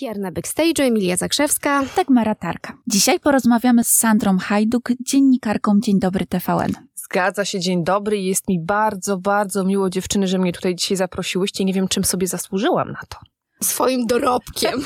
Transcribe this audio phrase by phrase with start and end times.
[0.00, 1.84] Pierna Backstage'u, Emilia Zakrzewska.
[1.96, 2.78] Dagmara Tarka.
[2.86, 6.72] Dzisiaj porozmawiamy z Sandrą Hajduk, dziennikarką Dzień Dobry TVN.
[6.94, 8.18] Zgadza się, dzień dobry.
[8.18, 11.64] Jest mi bardzo, bardzo miło, dziewczyny, że mnie tutaj dzisiaj zaprosiłyście.
[11.64, 13.18] Nie wiem, czym sobie zasłużyłam na to
[13.64, 14.84] swoim dorobkiem,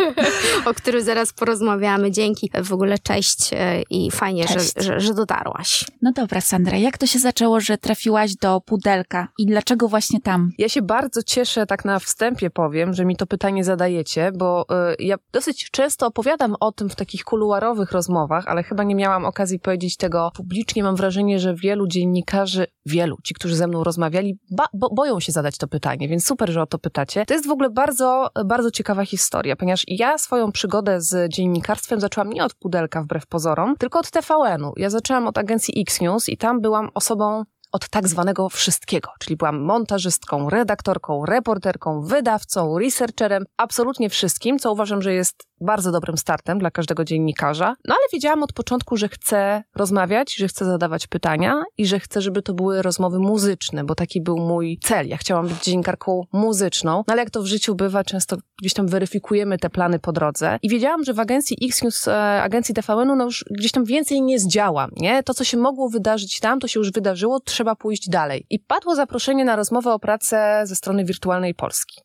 [0.66, 2.10] o którym zaraz porozmawiamy.
[2.10, 4.74] Dzięki w ogóle cześć e, i fajnie, cześć.
[4.76, 5.84] Że, że, że, dotarłaś.
[6.02, 10.50] No dobra, Sandra, jak to się zaczęło, że trafiłaś do Pudelka i dlaczego właśnie tam?
[10.58, 14.66] Ja się bardzo cieszę, tak na wstępie powiem, że mi to pytanie zadajecie, bo
[14.98, 19.24] y, ja dosyć często opowiadam o tym w takich kuluarowych rozmowach, ale chyba nie miałam
[19.24, 20.82] okazji powiedzieć tego publicznie.
[20.82, 24.38] Mam wrażenie, że wielu dziennikarzy, wielu, ci, którzy ze mną rozmawiali,
[24.72, 27.26] bo, boją się zadać to pytanie, więc super, że o to pytacie.
[27.26, 32.30] To jest w ogóle bardzo bardzo, ciekawa historia, ponieważ ja swoją przygodę z dziennikarstwem zaczęłam
[32.30, 34.72] nie od pudelka wbrew pozorom, tylko od TVN-u.
[34.76, 39.60] Ja zaczęłam od agencji X-News i tam byłam osobą od tak zwanego wszystkiego, czyli byłam
[39.60, 46.70] montażystką, redaktorką, reporterką, wydawcą, researcherem, absolutnie wszystkim, co uważam, że jest bardzo dobrym startem dla
[46.70, 47.74] każdego dziennikarza.
[47.88, 52.20] No ale wiedziałam od początku, że chcę rozmawiać, że chcę zadawać pytania i że chcę,
[52.20, 55.08] żeby to były rozmowy muzyczne, bo taki był mój cel.
[55.08, 58.86] Ja chciałam być dziennikarką muzyczną, no ale jak to w życiu bywa, często gdzieś tam
[58.86, 60.58] weryfikujemy te plany po drodze.
[60.62, 64.38] I wiedziałam, że w agencji X-News, e, agencji TVN-u, no już gdzieś tam więcej nie
[64.38, 65.22] zdziałam, nie?
[65.22, 68.46] To, co się mogło wydarzyć tam, to się już wydarzyło, trzeba pójść dalej.
[68.50, 72.00] I padło zaproszenie na rozmowę o pracę ze strony Wirtualnej Polski.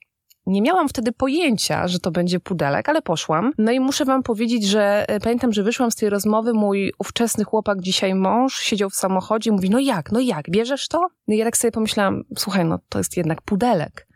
[0.45, 3.51] Nie miałam wtedy pojęcia, że to będzie pudelek, ale poszłam.
[3.57, 7.43] No i muszę wam powiedzieć, że e, pamiętam, że wyszłam z tej rozmowy, mój ówczesny
[7.43, 11.07] chłopak, dzisiaj mąż, siedział w samochodzie i mówi, no jak, no jak, bierzesz to?
[11.27, 14.07] No i ja tak sobie pomyślałam, słuchaj, no to jest jednak pudelek.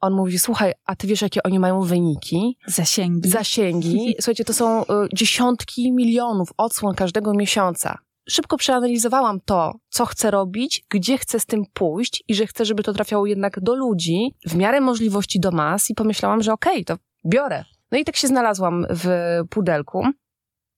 [0.00, 2.58] On mówi, słuchaj, a ty wiesz, jakie oni mają wyniki?
[2.66, 3.28] Zasięgi.
[3.28, 4.14] Zasięgi.
[4.20, 10.84] Słuchajcie, to są y, dziesiątki milionów odsłon każdego miesiąca szybko przeanalizowałam to, co chcę robić,
[10.90, 14.54] gdzie chcę z tym pójść i że chcę, żeby to trafiało jednak do ludzi, w
[14.54, 16.96] miarę możliwości do mas i pomyślałam, że okej, okay, to
[17.26, 17.64] biorę.
[17.92, 19.08] No i tak się znalazłam w
[19.50, 20.06] pudelku.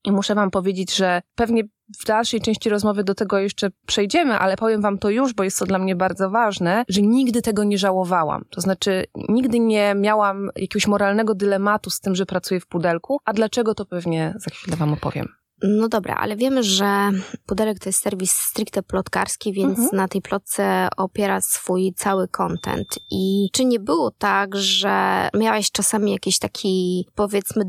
[0.05, 1.62] I muszę wam powiedzieć, że pewnie
[2.00, 5.58] w dalszej części rozmowy do tego jeszcze przejdziemy, ale powiem wam to już, bo jest
[5.58, 8.44] to dla mnie bardzo ważne, że nigdy tego nie żałowałam.
[8.50, 13.33] To znaczy, nigdy nie miałam jakiegoś moralnego dylematu z tym, że pracuję w pudelku, a
[13.33, 15.28] dlaczego to pewnie za chwilę wam opowiem.
[15.63, 17.11] No dobra, ale wiemy, że
[17.46, 19.96] Pudelek to jest serwis stricte plotkarski, więc mhm.
[19.96, 22.98] na tej plotce opiera swój cały content.
[23.11, 27.64] I czy nie było tak, że miałeś czasami jakiś taki, powiedzmy,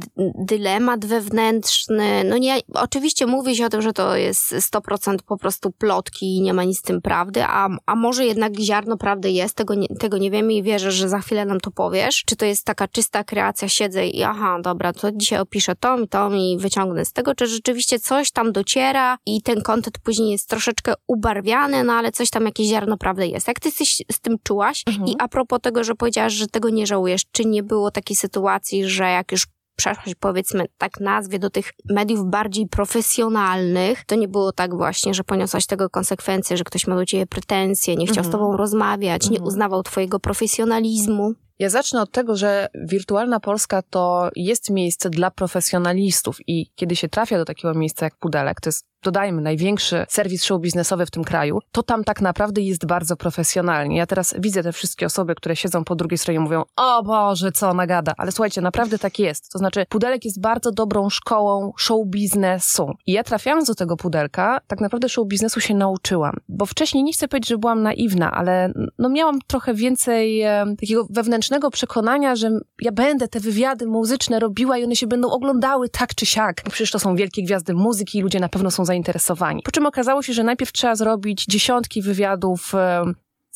[0.46, 2.24] dylemat wewnętrzny?
[2.24, 6.42] No nie, oczywiście mówi się o tym, że to jest 100% po prostu plotki i
[6.42, 9.88] nie ma nic z tym prawdy, a, a może jednak ziarno prawdy jest, tego nie,
[9.88, 12.24] tego nie wiemy i wierzę, że za chwilę nam to powiesz.
[12.26, 16.08] Czy to jest taka czysta kreacja, siedzę i aha, dobra, to dzisiaj opiszę to i
[16.08, 20.32] to i wyciągnę z tego, czy rzeczywiście rzeczywiście coś tam dociera i ten kontent później
[20.32, 23.48] jest troszeczkę ubarwiany, no ale coś tam, jakieś ziarno prawdy jest.
[23.48, 24.84] Jak ty coś z tym czułaś?
[24.88, 25.08] Mhm.
[25.08, 28.86] I a propos tego, że powiedziałaś, że tego nie żałujesz, czy nie było takiej sytuacji,
[28.86, 34.52] że jak już przeszłaś, powiedzmy, tak nazwie, do tych mediów bardziej profesjonalnych, to nie było
[34.52, 38.28] tak właśnie, że poniosłaś tego konsekwencje, że ktoś ma do ciebie pretensje, nie chciał mhm.
[38.28, 39.34] z tobą rozmawiać, mhm.
[39.34, 41.34] nie uznawał twojego profesjonalizmu.
[41.59, 47.09] Ja zacznę od tego, że Wirtualna Polska to jest miejsce dla profesjonalistów i kiedy się
[47.09, 51.24] trafia do takiego miejsca jak Pudelek, to jest dodajmy, największy serwis show biznesowy w tym
[51.24, 53.98] kraju, to tam tak naprawdę jest bardzo profesjonalnie.
[53.98, 57.52] Ja teraz widzę te wszystkie osoby, które siedzą po drugiej stronie i mówią, o Boże,
[57.52, 58.14] co ona gada.
[58.18, 59.52] Ale słuchajcie, naprawdę tak jest.
[59.52, 62.94] To znaczy, Pudelek jest bardzo dobrą szkołą show biznesu.
[63.06, 66.36] I ja trafiając do tego Pudelka, tak naprawdę show biznesu się nauczyłam.
[66.50, 71.08] Bo wcześniej nie chcę powiedzieć, że byłam naiwna, ale no miałam trochę więcej e, takiego
[71.10, 76.16] wewnętrznego przekonania, że ja będę te wywiady muzyczne robiła i one się będą oglądały tak
[76.16, 76.62] czy siak.
[76.70, 79.62] Przecież to są wielkie gwiazdy muzyki i ludzie na pewno są zainteresowani.
[79.64, 82.74] Po czym okazało się, że najpierw trzeba zrobić dziesiątki wywiadów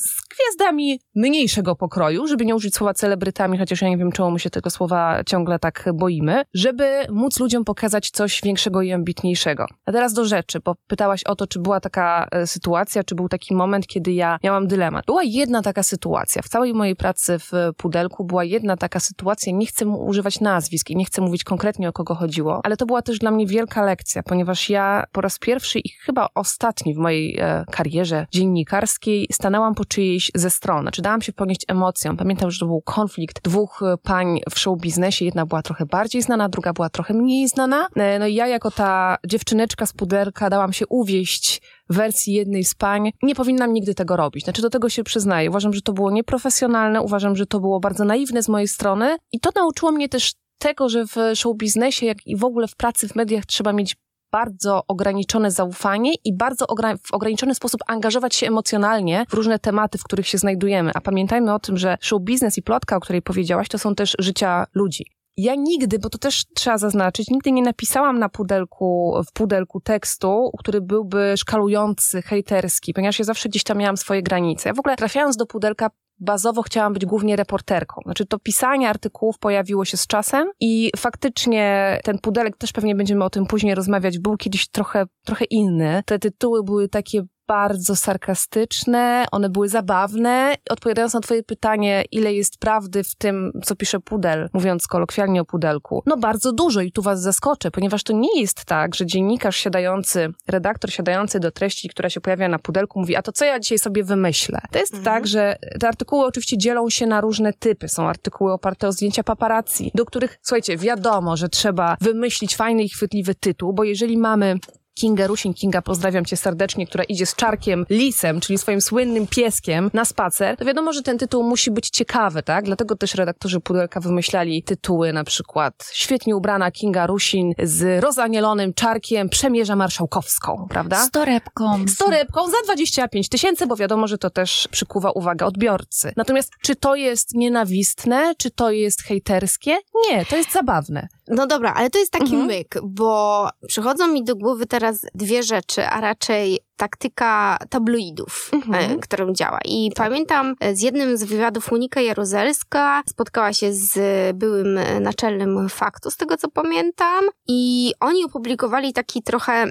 [0.04, 4.40] z gwiazdami mniejszego pokroju, żeby nie użyć słowa celebrytami, chociaż ja nie wiem, czemu my
[4.40, 9.66] się tego słowa ciągle tak boimy, żeby móc ludziom pokazać coś większego i ambitniejszego.
[9.86, 13.30] A teraz do rzeczy, bo pytałaś o to, czy była taka e, sytuacja, czy był
[13.30, 15.06] taki moment, kiedy ja miałam dylemat.
[15.06, 16.42] Była jedna taka sytuacja.
[16.42, 19.54] W całej mojej pracy w Pudelku była jedna taka sytuacja.
[19.54, 23.02] Nie chcę używać nazwisk i nie chcę mówić konkretnie o kogo chodziło, ale to była
[23.02, 27.40] też dla mnie wielka lekcja, ponieważ ja po raz pierwszy i chyba ostatni w mojej
[27.40, 30.90] e, karierze dziennikarskiej stanęłam po czyjejś ze stron.
[30.94, 32.18] Czy dałam się ponieść emocjom.
[32.18, 35.26] Pamiętam, że to był konflikt dwóch e, pań w show biznesie.
[35.26, 37.88] Jedna była trochę bardziej znana, druga była trochę mniej znana.
[37.96, 42.76] E, no i ja jako ta dziewczyneczka z puderka dałam się uwieść wersji jednej z
[42.76, 43.12] pań.
[43.24, 44.44] Nie powinnam nigdy tego robić.
[44.44, 45.50] Znaczy do tego się przyznaję.
[45.50, 49.40] Uważam, że to było nieprofesjonalne, uważam, że to było bardzo naiwne z mojej strony i
[49.40, 53.08] to nauczyło mnie też tego, że w show biznesie, jak i w ogóle w pracy
[53.08, 53.96] w mediach trzeba mieć
[54.34, 56.66] bardzo ograniczone zaufanie i bardzo
[57.04, 60.92] w ograniczony sposób angażować się emocjonalnie w różne tematy, w których się znajdujemy.
[60.96, 64.16] A pamiętajmy o tym, że show biznes i plotka, o której powiedziałaś, to są też
[64.20, 65.06] życia ludzi.
[65.38, 70.52] ja nigdy, bo to też trzeba zaznaczyć, nigdy nie napisałam na pudelku, w pudelku tekstu,
[70.60, 74.70] który byłby szkalujący, hejterski, ponieważ ja zawsze gdzieś tam miałam swoje granice.
[74.70, 75.90] Ja w ogóle trafiając do pudelka
[76.24, 78.02] bazowo chciałam być głównie reporterką.
[78.06, 83.24] Znaczy to pisanie artykułów pojawiło się z czasem i faktycznie ten pudelek, też pewnie będziemy
[83.24, 86.04] o tym później rozmawiać, był kiedyś trochę, trochę inny.
[86.06, 87.24] Te tytuły były takie
[87.54, 90.56] bardzo sarkastyczne, one były zabawne.
[90.70, 95.46] Odpowiadając na twoje pytanie, ile jest prawdy w tym, co pisze Pudel, mówiąc kolokwialnie o
[95.46, 99.56] Pudelku, no bardzo dużo i tu was zaskoczę, ponieważ to nie jest tak, że dziennikarz
[99.58, 103.60] siadający, redaktor siadający do treści, która się pojawia na Pudelku mówi, a to co ja
[103.60, 104.60] dzisiaj sobie wymyślę?
[104.72, 105.06] To jest mhm.
[105.06, 107.90] tak, że te artykuły oczywiście dzielą się na różne typy.
[107.90, 112.90] Są artykuły oparte o zdjęcia paparazzi, do których, słuchajcie, wiadomo, że trzeba wymyślić fajny i
[112.90, 114.60] chwytliwy tytuł, bo jeżeli mamy
[114.94, 115.54] Kinga Rusin.
[115.54, 120.58] Kinga, pozdrawiam cię serdecznie, która idzie z czarkiem lisem, czyli swoim słynnym pieskiem na spacer,
[120.58, 122.66] to wiadomo, że ten tytuł musi być ciekawy, tak?
[122.66, 129.30] Dlatego też redaktorzy Pudelka wymyślali tytuły na przykład świetnie ubrana Kinga Rusin z rozanielonym czarkiem
[129.30, 131.06] przemierza marszałkowską, prawda?
[131.06, 131.88] Z torebką.
[131.88, 136.14] Z torebką za 25 tysięcy, bo wiadomo, że to też przykuwa uwagę odbiorcy.
[136.18, 139.78] Natomiast czy to jest nienawistne, czy to jest hejterskie?
[140.10, 141.08] Nie, to jest zabawne.
[141.28, 142.46] No dobra, ale to jest taki mhm.
[142.46, 148.92] myk, bo przychodzą mi do głowy teraz dwie rzeczy, a raczej taktyka tabloidów, mhm.
[148.92, 149.60] E, którą działa.
[149.66, 153.98] I pamiętam e, z jednym z wywiadów Monika Jaruzelska spotkała się z
[154.38, 159.70] byłym naczelnym faktu, z tego co pamiętam, i oni opublikowali taki trochę,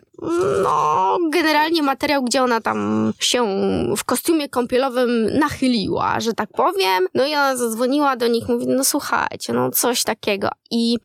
[0.63, 3.47] no, generalnie materiał, gdzie ona tam się
[3.97, 7.07] w kostiumie kąpielowym nachyliła, że tak powiem.
[7.15, 10.49] No i ona zadzwoniła do nich, mówi, no słuchajcie, no coś takiego.
[10.71, 10.99] I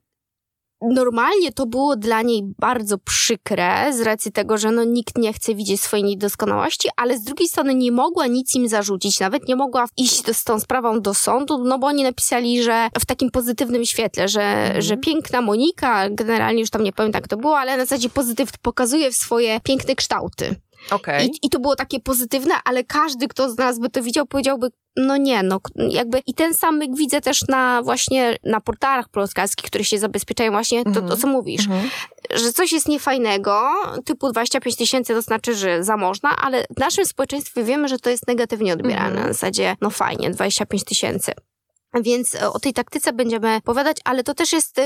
[0.81, 5.55] Normalnie to było dla niej bardzo przykre z racji tego, że no nikt nie chce
[5.55, 9.85] widzieć swojej niedoskonałości, ale z drugiej strony nie mogła nic im zarzucić, nawet nie mogła
[9.97, 14.27] iść z tą sprawą do sądu, no bo oni napisali, że w takim pozytywnym świetle,
[14.27, 14.81] że, mhm.
[14.81, 18.51] że piękna Monika, generalnie już tam nie pamiętam jak to było, ale na zasadzie pozytyw
[18.61, 20.55] pokazuje swoje piękne kształty.
[20.91, 21.25] Okay.
[21.25, 24.69] I, I to było takie pozytywne, ale każdy, kto z nas by to widział, powiedziałby,
[24.97, 29.65] no nie, no jakby i ten sam myk widzę też na właśnie na portalach plotkarskich,
[29.65, 31.19] które się zabezpieczają właśnie to, to mhm.
[31.19, 31.89] co mówisz, mhm.
[32.33, 33.69] że coś jest niefajnego,
[34.05, 38.09] typu 25 tysięcy to znaczy, że za można, ale w naszym społeczeństwie wiemy, że to
[38.09, 39.27] jest negatywnie odbierane, mhm.
[39.27, 41.31] na zasadzie no fajnie, 25 tysięcy.
[41.93, 44.83] Więc e, o tej taktyce będziemy opowiadać, ale to też jest e,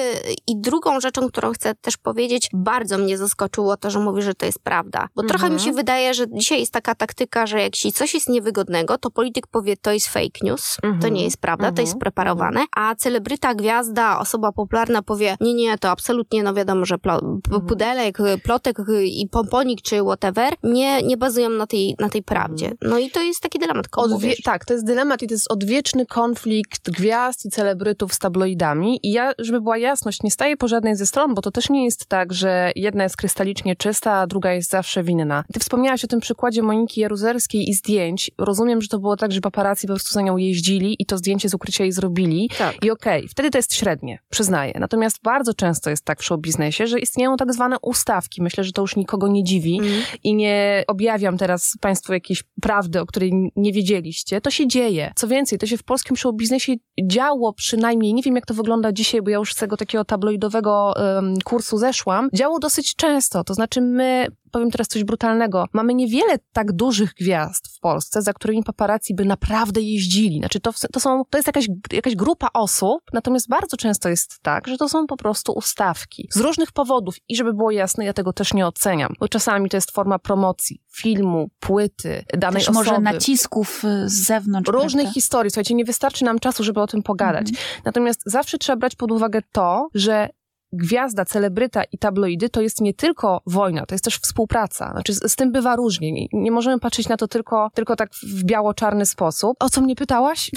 [0.48, 4.46] i drugą rzeczą, którą chcę też powiedzieć, bardzo mnie zaskoczyło to, że mówi, że to
[4.46, 5.08] jest prawda.
[5.16, 5.28] Bo mhm.
[5.28, 5.70] trochę mi mhm.
[5.70, 9.78] się wydaje, że dzisiaj jest taka taktyka, że jeśli coś jest niewygodnego, to polityk powie,
[9.78, 11.02] to jest fake news, mhm.
[11.02, 11.76] to nie jest prawda, mhm.
[11.76, 12.00] to jest mhm.
[12.00, 17.40] preparowane, a celebryta, gwiazda, osoba popularna powie, nie, nie, to absolutnie, no wiadomo, że pl-
[17.68, 22.72] pudelek, plotek i pomponik czy whatever, nie, nie bazują na tej, na tej prawdzie.
[22.82, 23.88] No i to jest taki dylemat.
[23.88, 29.00] Odwie- tak, to jest dylemat i to jest odwieczny konflikt gwiazd i celebrytów z tabloidami.
[29.04, 31.86] I ja, żeby była jasność, nie staję po żadnej ze stron, bo to też nie
[31.86, 35.44] jest tak, że jedna jest krystalicznie czysta, a druga jest zawsze winna.
[35.54, 38.32] Ty wspomniałaś o tym przykładzie Moniki Jaruzelskiej i zdjęć.
[38.38, 41.50] Rozumiem, że to było tak, że paparazzi po prostu za nią jeździli i to zdjęcie
[41.50, 42.50] z ukrycia jej zrobili.
[42.58, 42.86] Tak.
[42.86, 44.74] I okej, okay, wtedy to jest średnie, przyznaję.
[44.80, 48.42] Natomiast bardzo często jest tak w show biznesie, że istnieją tak zwane ustawki.
[48.42, 49.92] Myślę, że to już nikogo nie dziwi mm.
[50.24, 54.42] i nie objawiam teraz Państwu jakiejś prawdy, o której nie wiedzieliście.
[54.42, 55.12] To się dzieje.
[55.16, 56.74] Co więcej, to się w polskim show biznesie
[57.08, 60.94] działo przynajmniej, nie wiem jak to wygląda dzisiaj, bo ja już z tego takiego tabloidowego
[60.96, 63.44] um, kursu zeszłam, działo dosyć często.
[63.44, 65.66] To znaczy my powiem teraz coś brutalnego.
[65.74, 70.40] Mamy niewiele tak dużych gwiazd w Polsce, za którymi paparazzi by naprawdę jeździli.
[70.40, 74.68] Znaczy to, to, są, to jest jakaś, jakaś grupa osób, natomiast bardzo często jest tak,
[74.68, 76.28] że to są po prostu ustawki.
[76.32, 79.78] Z różnych powodów i żeby było jasne, ja tego też nie oceniam, bo czasami to
[79.78, 82.90] jest forma promocji filmu, płyty, danej też osoby.
[82.90, 84.70] może nacisków y, z zewnątrz.
[84.72, 85.14] Różnych prawda?
[85.14, 85.52] historii.
[85.52, 87.50] Słuchajcie, nie wystarczy nam czasu, żeby o tym pogadać.
[87.50, 87.68] Mhm.
[87.86, 90.30] Natomiast zawsze trzeba brać pod uwagę to, że
[90.74, 94.92] gwiazda, celebryta i tabloidy to jest nie tylko wojna, to jest też współpraca.
[94.92, 96.12] Znaczy z, z tym bywa różnie.
[96.12, 99.58] Nie, nie, możemy patrzeć na to tylko, tylko tak w biało-czarny sposób.
[99.60, 100.52] O co mnie pytałaś?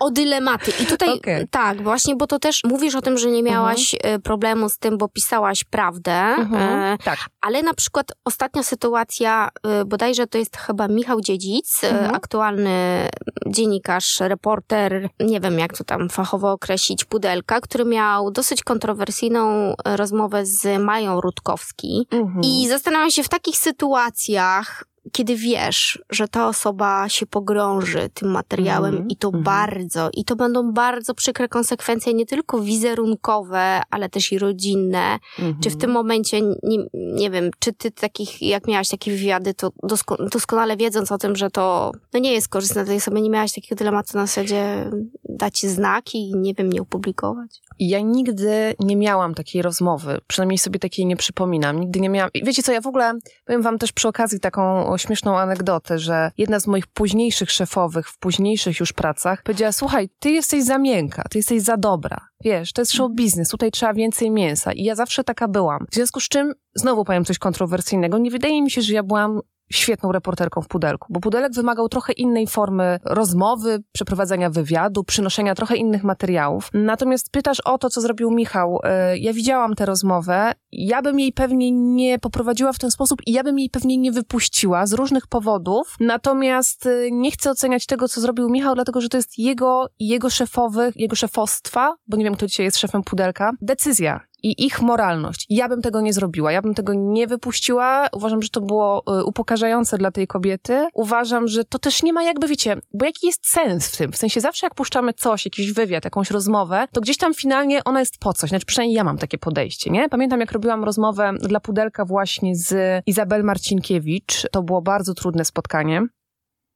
[0.00, 0.72] o dylematy.
[0.82, 1.48] I tutaj okay.
[1.50, 4.22] tak, właśnie, bo to też mówisz o tym, że nie miałaś mhm.
[4.22, 6.12] problemu z tym, bo pisałaś prawdę.
[6.12, 6.94] Mhm.
[6.94, 7.18] E, tak.
[7.40, 12.14] Ale na przykład ostatnia sytuacja, e, bodajże to jest chyba Michał Dziedzic, e, mhm.
[12.14, 13.08] aktualny
[13.46, 19.74] dziennikarz, reporter, nie wiem jak to tam fachowo określić, pudelka, który miał dosyć kontrowersyjny kontrowersyjną
[19.84, 22.40] rozmowę z Mają Rutkowski mhm.
[22.44, 28.94] i zastanawiam się w takich sytuacjach, kiedy wiesz, że ta osoba się pogrąży tym materiałem
[28.94, 29.12] mm -hmm.
[29.12, 29.44] i to mm -hmm.
[29.44, 35.18] bardzo, i to będą bardzo przykre konsekwencje, nie tylko wizerunkowe, ale też i rodzinne.
[35.38, 35.60] Mm -hmm.
[35.62, 39.72] Czy w tym momencie, nie, nie wiem, czy ty takich, jak miałaś takie wywiady, to
[39.82, 43.52] dosko doskonale wiedząc o tym, że to no nie jest korzystne, to sobie nie miałaś
[43.52, 44.90] takiego dylematu na zasadzie
[45.28, 47.62] dać znaki i nie wiem, nie opublikować?
[47.78, 51.80] I ja nigdy nie miałam takiej rozmowy, przynajmniej sobie takiej nie przypominam.
[51.80, 52.30] Nigdy nie miałam.
[52.42, 53.12] Wiecie co, ja w ogóle
[53.44, 58.18] powiem wam też przy okazji taką śmieszną anegdotę, że jedna z moich późniejszych szefowych w
[58.18, 62.16] późniejszych już pracach powiedziała: Słuchaj, ty jesteś za miękka, ty jesteś za dobra.
[62.44, 64.72] Wiesz, to jest show biznes, tutaj trzeba więcej mięsa.
[64.72, 65.86] I ja zawsze taka byłam.
[65.90, 69.40] W związku z czym, znowu powiem coś kontrowersyjnego, nie wydaje mi się, że ja byłam
[69.72, 75.76] świetną reporterką w pudelku, bo pudelek wymagał trochę innej formy rozmowy, przeprowadzenia wywiadu, przynoszenia trochę
[75.76, 76.68] innych materiałów.
[76.74, 78.80] Natomiast pytasz o to, co zrobił Michał.
[78.84, 83.32] E, ja widziałam tę rozmowę, ja bym jej pewnie nie poprowadziła w ten sposób i
[83.32, 85.96] ja bym jej pewnie nie wypuściła z różnych powodów.
[86.00, 90.30] Natomiast e, nie chcę oceniać tego, co zrobił Michał, dlatego że to jest jego jego
[90.30, 95.46] szefowych, jego szefostwa, bo nie wiem, kto dzisiaj jest szefem pudelka, decyzja i ich moralność.
[95.50, 98.08] Ja bym tego nie zrobiła, ja bym tego nie wypuściła.
[98.12, 100.88] Uważam, że to było y, upokarzające dla tej kobiety.
[100.94, 104.12] Uważam, że to też nie ma jakby, wiecie, bo jaki jest sens w tym?
[104.12, 108.00] W sensie zawsze jak puszczamy coś, jakiś wywiad, jakąś rozmowę, to gdzieś tam finalnie ona
[108.00, 108.50] jest po coś.
[108.50, 110.08] Znaczy przynajmniej ja mam takie podejście, nie?
[110.08, 114.46] Pamiętam jak robiłam rozmowę dla Pudelka właśnie z Izabel Marcinkiewicz.
[114.52, 116.06] To było bardzo trudne spotkanie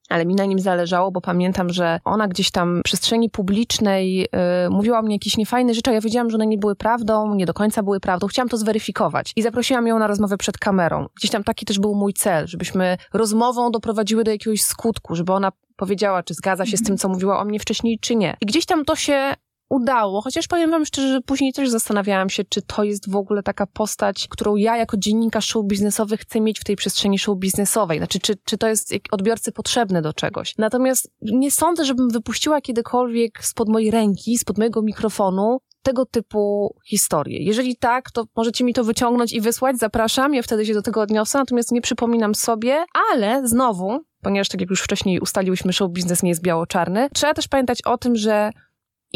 [0.08, 4.26] ale mi na nim zależało, bo pamiętam, że ona gdzieś tam w przestrzeni publicznej yy,
[4.70, 7.54] mówiła mi jakieś niefajne rzeczy, a ja wiedziałam, że one nie były prawdą, nie do
[7.54, 8.26] końca były prawdą.
[8.26, 11.06] Chciałam to zweryfikować i zaprosiłam ją na rozmowę przed kamerą.
[11.16, 15.52] Gdzieś tam taki też był mój cel, żebyśmy rozmową doprowadziły do jakiegoś skutku, żeby ona
[15.76, 18.36] powiedziała, czy zgadza się z tym, co mówiła o mnie wcześniej, czy nie.
[18.40, 19.34] I gdzieś tam to się
[19.68, 23.42] udało, chociaż powiem wam szczerze, że później też zastanawiałam się, czy to jest w ogóle
[23.42, 27.98] taka postać, którą ja jako dziennikarz show biznesowy chcę mieć w tej przestrzeni show biznesowej.
[27.98, 30.54] Znaczy, czy, czy to jest odbiorcy potrzebne do czegoś.
[30.58, 37.42] Natomiast nie sądzę, żebym wypuściła kiedykolwiek spod mojej ręki, spod mojego mikrofonu tego typu historie.
[37.42, 41.00] Jeżeli tak, to możecie mi to wyciągnąć i wysłać, zapraszam, ja wtedy się do tego
[41.00, 46.22] odniosę, natomiast nie przypominam sobie, ale znowu, ponieważ tak jak już wcześniej ustaliłyśmy, show biznes
[46.22, 48.50] nie jest biało-czarny, trzeba też pamiętać o tym, że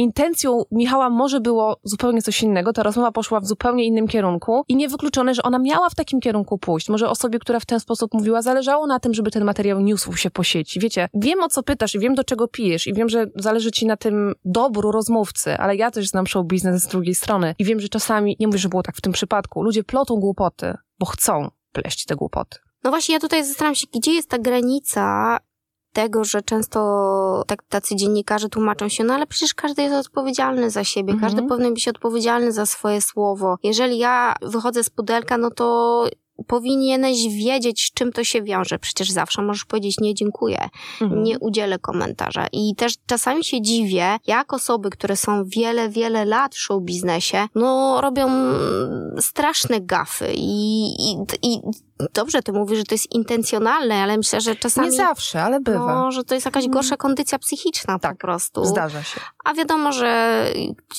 [0.00, 4.76] intencją Michała może było zupełnie coś innego, ta rozmowa poszła w zupełnie innym kierunku i
[4.76, 6.88] niewykluczone, że ona miała w takim kierunku pójść.
[6.88, 10.30] Może osobie, która w ten sposób mówiła, zależało na tym, żeby ten materiał niósł się
[10.30, 10.80] po sieci.
[10.80, 13.86] Wiecie, wiem o co pytasz i wiem do czego pijesz i wiem, że zależy ci
[13.86, 17.80] na tym dobru rozmówcy, ale ja też znam show biznes z drugiej strony i wiem,
[17.80, 21.48] że czasami, nie mówię, że było tak w tym przypadku, ludzie plotą głupoty, bo chcą
[21.72, 22.58] pleść te głupoty.
[22.84, 25.38] No właśnie, ja tutaj zastanawiam się, gdzie jest ta granica
[25.92, 30.84] tego, że często tak, tacy dziennikarze tłumaczą się, no ale przecież każdy jest odpowiedzialny za
[30.84, 31.32] siebie, mhm.
[31.32, 33.56] każdy powinien być odpowiedzialny za swoje słowo.
[33.62, 36.06] Jeżeli ja wychodzę z pudelka, no to
[36.46, 38.78] powinieneś wiedzieć, z czym to się wiąże.
[38.78, 40.68] Przecież zawsze możesz powiedzieć nie dziękuję,
[41.00, 41.22] mhm.
[41.22, 42.46] nie udzielę komentarza.
[42.52, 47.46] I też czasami się dziwię, jak osoby, które są wiele, wiele lat w show biznesie,
[47.54, 48.28] no robią
[49.18, 51.60] straszne gafy i, i, i
[52.14, 54.88] Dobrze, ty mówisz, że to jest intencjonalne, ale myślę, że czasami...
[54.88, 55.94] Nie zawsze, ale bywa.
[55.94, 58.64] No, że to jest jakaś gorsza kondycja psychiczna tak, po prostu.
[58.64, 59.20] zdarza się.
[59.44, 60.44] A wiadomo, że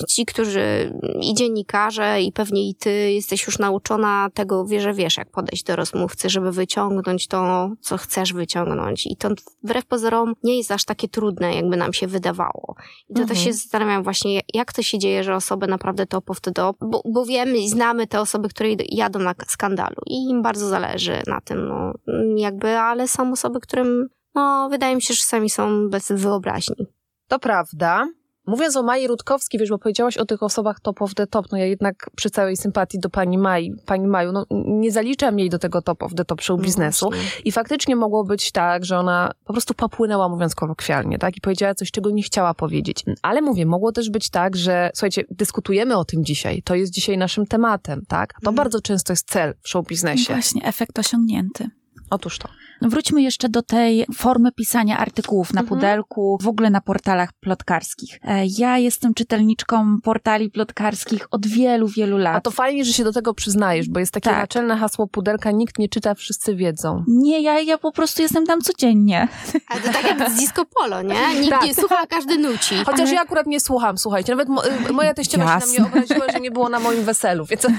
[0.08, 5.17] ci, którzy i dziennikarze i pewnie i ty jesteś już nauczona tego, wie, że wiesz,
[5.17, 9.08] jak podejść do rozmówcy, żeby wyciągnąć to, co chcesz wyciągnąć.
[9.08, 9.29] I to
[9.63, 12.75] wbrew pozorom nie jest aż takie trudne, jakby nam się wydawało.
[13.10, 13.27] I to mhm.
[13.27, 17.25] też się zastanawiam właśnie, jak to się dzieje, że osoby naprawdę to wtedy, bo, bo
[17.25, 20.91] wiemy i znamy te osoby, które jadą na skandalu i im bardzo zależy
[21.28, 21.94] na tym, no,
[22.36, 26.88] jakby, ale są osoby, którym, no, wydaje mi się, że sami są bez wyobraźni.
[27.28, 28.08] To prawda.
[28.48, 31.58] Mówiąc o Maji Rutkowskiej, wiesz, bo powiedziałaś o tych osobach top of the top, no
[31.58, 35.60] ja jednak przy całej sympatii do pani Mai, pani Maju, no nie zaliczam jej do
[35.60, 37.10] tego top of the top show no biznesu.
[37.12, 41.38] No I faktycznie mogło być tak, że ona po prostu popłynęła, mówiąc kolokwialnie, tak?
[41.38, 43.04] I powiedziała coś, czego nie chciała powiedzieć.
[43.22, 47.18] Ale mówię, mogło też być tak, że słuchajcie, dyskutujemy o tym dzisiaj, to jest dzisiaj
[47.18, 48.34] naszym tematem, tak?
[48.34, 48.56] To mm.
[48.56, 50.34] bardzo często jest cel w show biznesie.
[50.34, 51.70] Właśnie, efekt osiągnięty.
[52.10, 52.48] Otóż to.
[52.82, 55.80] Wróćmy jeszcze do tej formy pisania artykułów na mhm.
[55.80, 58.20] pudelku, w ogóle na portalach plotkarskich.
[58.24, 62.36] E, ja jestem czytelniczką portali plotkarskich od wielu, wielu lat.
[62.36, 64.40] A to fajnie, że się do tego przyznajesz, bo jest takie tak.
[64.40, 67.04] naczelne hasło pudelka, nikt nie czyta, wszyscy wiedzą.
[67.08, 69.28] Nie, ja, ja po prostu jestem tam codziennie.
[69.68, 71.40] A to tak jak z disco polo, nie?
[71.42, 71.64] Nikt tak.
[71.64, 72.76] nie słucha, a każdy nuci.
[72.86, 73.14] Chociaż Ale...
[73.14, 74.32] ja akurat nie słucham, słuchajcie.
[74.32, 75.76] Nawet mo y, moja teściowa Jasne.
[75.76, 77.68] się na mnie obraziła, że nie było na moim weselu, więc...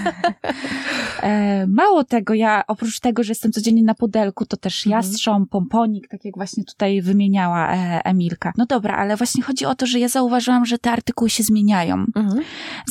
[1.23, 6.09] E, mało tego, ja oprócz tego, że jestem codziennie na pudelku, to też jastrząb, pomponik,
[6.09, 8.53] tak jak właśnie tutaj wymieniała e, Emilka.
[8.57, 11.95] No dobra, ale właśnie chodzi o to, że ja zauważyłam, że te artykuły się zmieniają.
[12.15, 12.41] Mhm.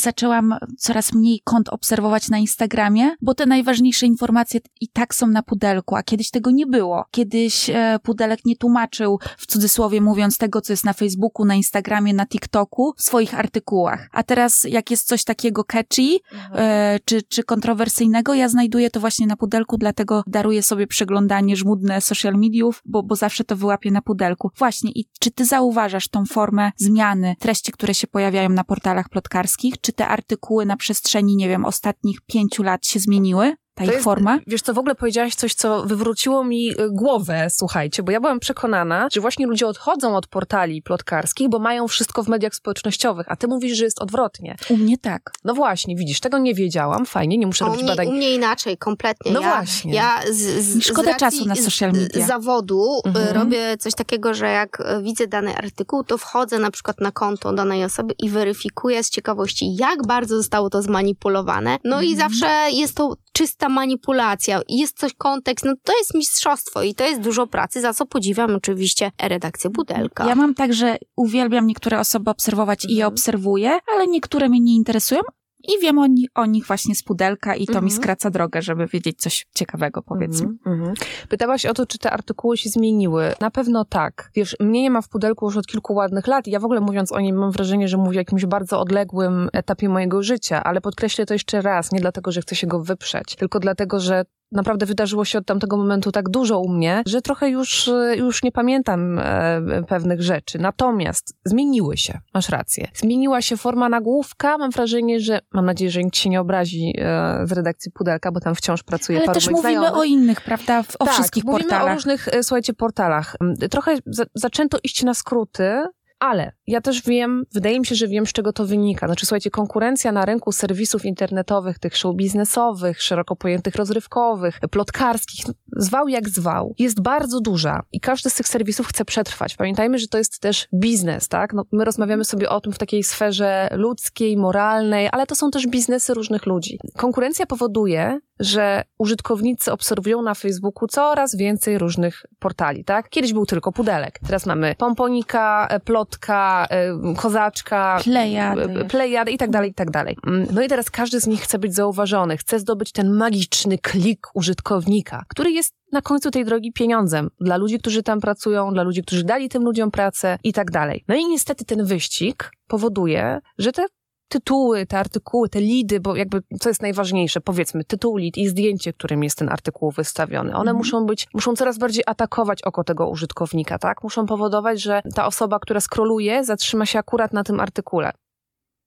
[0.01, 5.43] Zaczęłam coraz mniej kont obserwować na Instagramie, bo te najważniejsze informacje i tak są na
[5.43, 7.05] pudelku, a kiedyś tego nie było.
[7.11, 12.13] Kiedyś e, pudelek nie tłumaczył, w cudzysłowie mówiąc, tego, co jest na Facebooku, na Instagramie,
[12.13, 14.09] na TikToku, w swoich artykułach.
[14.11, 16.51] A teraz, jak jest coś takiego catchy, mhm.
[16.55, 18.33] e, czy, czy kontrowersyjnego.
[18.33, 23.15] Ja znajduję to właśnie na pudelku, dlatego daruję sobie przeglądanie żmudne social mediów, bo, bo
[23.15, 24.51] zawsze to wyłapię na pudelku.
[24.57, 29.81] Właśnie, i czy ty zauważasz tą formę zmiany treści, które się pojawiają na portalach plotkarskich?
[29.81, 33.55] Czy te artykuły na przestrzeni, nie wiem, ostatnich pięciu lat się zmieniły?
[33.81, 34.39] Ta ich jest, forma?
[34.47, 38.39] Wiesz co, w ogóle powiedziałaś coś, co wywróciło mi y, głowę, słuchajcie, bo ja byłam
[38.39, 43.35] przekonana, że właśnie ludzie odchodzą od portali plotkarskich, bo mają wszystko w mediach społecznościowych, a
[43.35, 44.55] ty mówisz, że jest odwrotnie.
[44.69, 45.31] U mnie tak.
[45.43, 48.07] No właśnie, widzisz, tego nie wiedziałam, fajnie, nie muszę u robić mnie, badań.
[48.07, 49.31] U mnie inaczej, kompletnie.
[49.31, 49.93] No ja, właśnie.
[49.93, 52.27] Ja z, z, Szkoda z czasu na social media.
[52.27, 53.35] zawodu y, Mhm.
[53.35, 57.53] robię coś takiego, że jak y, widzę dany artykuł, to wchodzę na przykład na konto
[57.53, 61.77] danej osoby i weryfikuję z ciekawości, jak bardzo zostało to zmanipulowane.
[61.83, 62.29] No i Mhm.
[62.29, 64.61] zawsze jest to czysta manipulacja.
[64.69, 68.55] Jest coś kontekst, no to jest mistrzostwo i to jest dużo pracy, za co podziwiam
[68.55, 70.27] oczywiście redakcję Budelka.
[70.27, 73.13] Ja mam tak, że uwielbiam niektóre osoby obserwować i je Mhm.
[73.13, 75.21] obserwuję, ale niektóre mnie nie interesują
[75.63, 77.91] i wiem o, ni- o nich właśnie z pudelka i to mi Mhm.
[77.91, 80.47] skraca drogę, żeby wiedzieć coś ciekawego, powiedzmy.
[80.47, 80.93] Mhm, mhm.
[81.29, 83.33] Pytałaś o to, czy te artykuły się zmieniły.
[83.39, 84.31] Na pewno tak.
[84.35, 86.81] Wiesz, mnie nie ma w pudelku już od kilku ładnych lat i ja w ogóle
[86.81, 90.81] mówiąc o nim mam wrażenie, że mówię o jakimś bardzo odległym etapie mojego życia, ale
[90.81, 94.85] podkreślę to jeszcze raz, nie dlatego, że chcę się go wyprzeć, tylko dlatego, że naprawdę
[94.85, 98.51] wydarzyło się od tamtego momentu tak dużo u mnie, że trochę już, e, już nie
[98.51, 100.59] pamiętam e, pewnych rzeczy.
[100.59, 102.87] Natomiast zmieniły się, masz rację.
[102.93, 104.57] Zmieniła się forma nagłówka.
[104.57, 108.39] Mam wrażenie, że, mam nadzieję, że nikt się nie obrazi e, z redakcji Pudelka, bo
[108.39, 109.97] tam wciąż pracuje Ale paru też mówimy znajomych.
[109.97, 110.83] o innych, prawda?
[110.99, 111.91] O tak, wszystkich mówimy portalach.
[111.91, 113.35] o różnych, e, słuchajcie, portalach.
[113.71, 115.83] Trochę za, zaczęto iść na skróty,
[116.21, 119.07] ale ja też wiem, wydaje mi się, że wiem, z czego to wynika.
[119.07, 125.45] Znaczy, słuchajcie, konkurencja na rynku serwisów internetowych, tych show biznesowych, szeroko pojętych rozrywkowych, plotkarskich,
[125.77, 129.55] zwał jak zwał, jest bardzo duża i każdy z tych serwisów chce przetrwać.
[129.55, 131.53] Pamiętajmy, że to jest też biznes, tak?
[131.53, 135.67] No, my rozmawiamy sobie o tym w takiej sferze ludzkiej, moralnej, ale to są też
[135.67, 136.79] biznesy różnych ludzi.
[136.97, 143.09] Konkurencja powoduje, że użytkownicy obserwują na Facebooku coraz więcej różnych portali, tak?
[143.09, 144.19] Kiedyś był tylko pudelek.
[144.27, 148.61] Teraz mamy pomponika, e, plotka, e, kozaczka, Plejady.
[148.61, 150.17] e, plejady i tak dalej, i tak dalej.
[150.27, 154.27] Mm, No i teraz każdy z nich chce być zauważony, chce zdobyć ten magiczny klik
[154.33, 159.01] użytkownika, który jest na końcu tej drogi pieniądzem dla ludzi, którzy tam pracują, dla ludzi,
[159.03, 161.03] którzy dali tym ludziom pracę i tak dalej.
[161.07, 163.85] No i niestety ten wyścig powoduje, że te
[164.31, 168.93] tytuły, te artykuły, te lidy, bo jakby co jest najważniejsze, powiedzmy, tytuł, lid i zdjęcie,
[168.93, 170.49] którym jest ten artykuł wystawiony.
[170.51, 170.77] One Mhm.
[170.77, 174.03] muszą być, muszą coraz bardziej atakować oko tego użytkownika, tak?
[174.03, 178.11] Muszą powodować, że ta osoba, która skroluje, zatrzyma się akurat na tym artykule.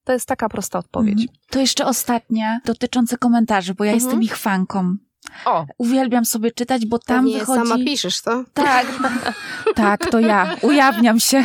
[0.04, 1.20] To jest taka prosta odpowiedź.
[1.22, 1.38] Mhm.
[1.50, 4.04] To jeszcze ostatnia, dotyczące komentarzy, bo ja Mhm.
[4.06, 4.96] jestem ich fanką.
[5.44, 7.68] O, Uwielbiam sobie czytać, bo tam Pewnie wychodzi...
[7.68, 8.44] sama piszesz to?
[8.54, 8.86] Tak,
[9.76, 10.56] tak, to ja.
[10.62, 11.44] Ujawniam się.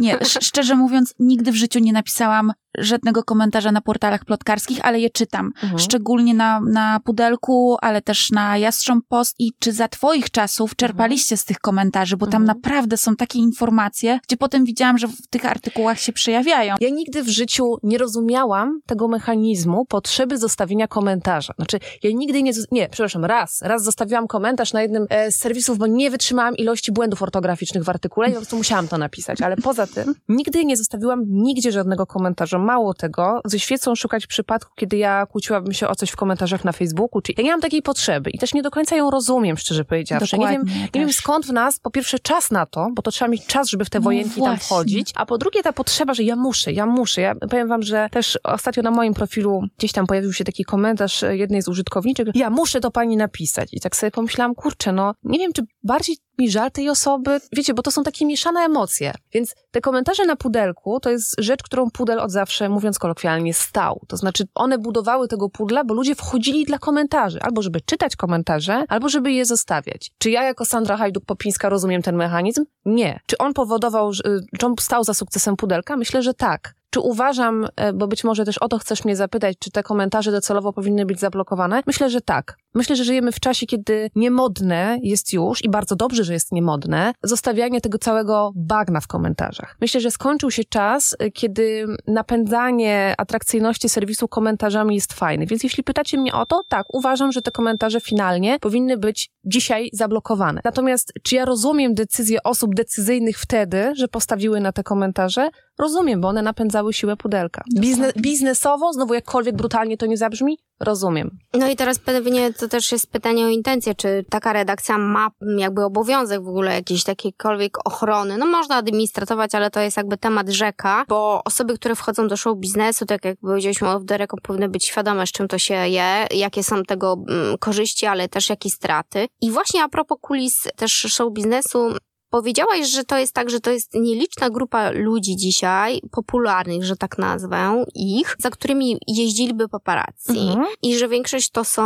[0.00, 5.00] Nie, sz- szczerze mówiąc, nigdy w życiu nie napisałam żadnego komentarza na portalach plotkarskich, ale
[5.00, 5.52] je czytam.
[5.62, 5.78] Mhm.
[5.78, 9.34] Szczególnie na, na Pudelku, ale też na Jastrząb Post.
[9.38, 12.46] I czy za twoich czasów czerpaliście z tych komentarzy, bo tam Mhm.
[12.46, 16.74] naprawdę są takie informacje, gdzie potem widziałam, że w tych artykułach się przejawiają.
[16.80, 21.54] Ja nigdy w życiu nie rozumiałam tego mechanizmu potrzeby zostawienia komentarza.
[21.56, 25.78] Znaczy, ja nigdy nie, nie, przepraszam, raz, raz zostawiłam komentarz na jednym e, z serwisów,
[25.78, 29.42] bo nie wytrzymałam ilości błędów ortograficznych w artykule i po prostu musiałam to napisać.
[29.42, 32.57] Ale poza tym, nigdy nie zostawiłam nigdzie żadnego komentarza.
[32.58, 36.72] Mało tego, ze świecą szukać przypadku, kiedy ja kłóciłabym się o coś w komentarzach na
[36.72, 39.84] Facebooku, czy ja nie mam takiej potrzeby i też nie do końca ją rozumiem, szczerze
[39.84, 40.38] powiedziawszy.
[40.38, 43.30] Nie wiem, nie wiem skąd w nas, po pierwsze, czas na to, bo to trzeba
[43.30, 46.22] mieć czas, żeby w te No wojenki tam wchodzić, a po drugie ta potrzeba, że
[46.22, 47.20] ja muszę, ja muszę.
[47.20, 51.24] Ja powiem wam, że też ostatnio na moim profilu gdzieś tam pojawił się taki komentarz
[51.30, 53.68] jednej z użytkowniczek, ja muszę to pani napisać.
[53.72, 57.74] I tak sobie pomyślałam, kurczę, no nie wiem, czy bardziej mi żal tej osoby, wiecie,
[57.74, 59.14] bo to są takie mieszane emocje.
[59.32, 64.00] Więc te komentarze na pudelku to jest rzecz, którą pudel od zawsze, mówiąc kolokwialnie, stał.
[64.08, 68.84] To znaczy one budowały tego pudla, bo ludzie wchodzili dla komentarzy, albo żeby czytać komentarze,
[68.88, 70.10] albo żeby je zostawiać.
[70.18, 72.64] Czy ja jako Sandra Hajduk-Popińska rozumiem ten mechanizm?
[72.84, 73.20] Nie.
[73.26, 74.22] Czy on powodował, że,
[74.58, 75.96] czy on stał za sukcesem pudelka?
[75.96, 76.74] Myślę, że tak.
[76.90, 80.32] Czy uważam, e, bo być może też o to chcesz mnie zapytać, czy te komentarze
[80.32, 81.82] docelowo powinny być zablokowane?
[81.86, 82.56] Myślę, że tak.
[82.74, 87.12] Myślę, że żyjemy w czasie, kiedy niemodne jest już, i bardzo dobrze, że jest niemodne,
[87.22, 89.76] zostawianie tego całego bagna w komentarzach.
[89.80, 95.46] Myślę, że skończył się czas, e, kiedy napędzanie atrakcyjności serwisu komentarzami jest fajne.
[95.46, 99.90] Więc jeśli pytacie mnie o to, tak, uważam, że te komentarze finalnie powinny być dzisiaj
[99.92, 100.60] zablokowane.
[100.64, 105.50] Natomiast czy ja rozumiem decyzję osób decyzyjnych wtedy, że postawiły na te komentarze?
[105.78, 107.64] Rozumiem, bo one napędzały siłę pudelka.
[107.78, 111.38] Bizne, biznesowo, znowu jakkolwiek brutalnie to nie zabrzmi, rozumiem.
[111.54, 115.84] No i teraz pewnie to też jest pytanie o intencję, czy taka redakcja ma jakby
[115.84, 118.38] obowiązek w ogóle jakiejś takiejkolwiek ochrony.
[118.38, 122.58] No można administratować, ale to jest jakby temat rzeka, bo osoby, które wchodzą do show
[122.58, 126.62] biznesu, tak jak powiedzieliśmy o the powinny być świadome, z czym to się je, jakie
[126.62, 129.26] są tego mm, korzyści, ale też jakie straty.
[129.40, 131.94] I właśnie a propos kulis też show biznesu,
[132.30, 137.18] Powiedziałaś, że to jest tak, że to jest nieliczna grupa ludzi dzisiaj, popularnych, że tak
[137.18, 140.38] nazwę ich, za którymi jeździliby paparazzi.
[140.38, 140.66] Mhm.
[140.82, 141.82] I że większość to są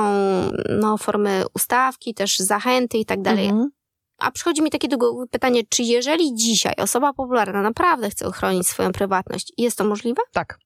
[0.80, 3.46] no, formy ustawki, też zachęty i tak dalej.
[3.46, 3.70] Mhm.
[4.18, 4.96] A przychodzi mi takie do
[5.30, 10.22] pytanie, czy jeżeli dzisiaj osoba popularna naprawdę chce ochronić swoją prywatność, jest to możliwe?
[10.32, 10.58] Tak.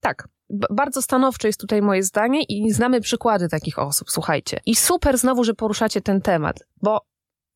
[0.00, 0.28] Tak.
[0.50, 4.60] B bardzo stanowcze jest tutaj moje zdanie i znamy przykłady takich osób, słuchajcie.
[4.66, 7.00] I super znowu, że poruszacie ten temat, bo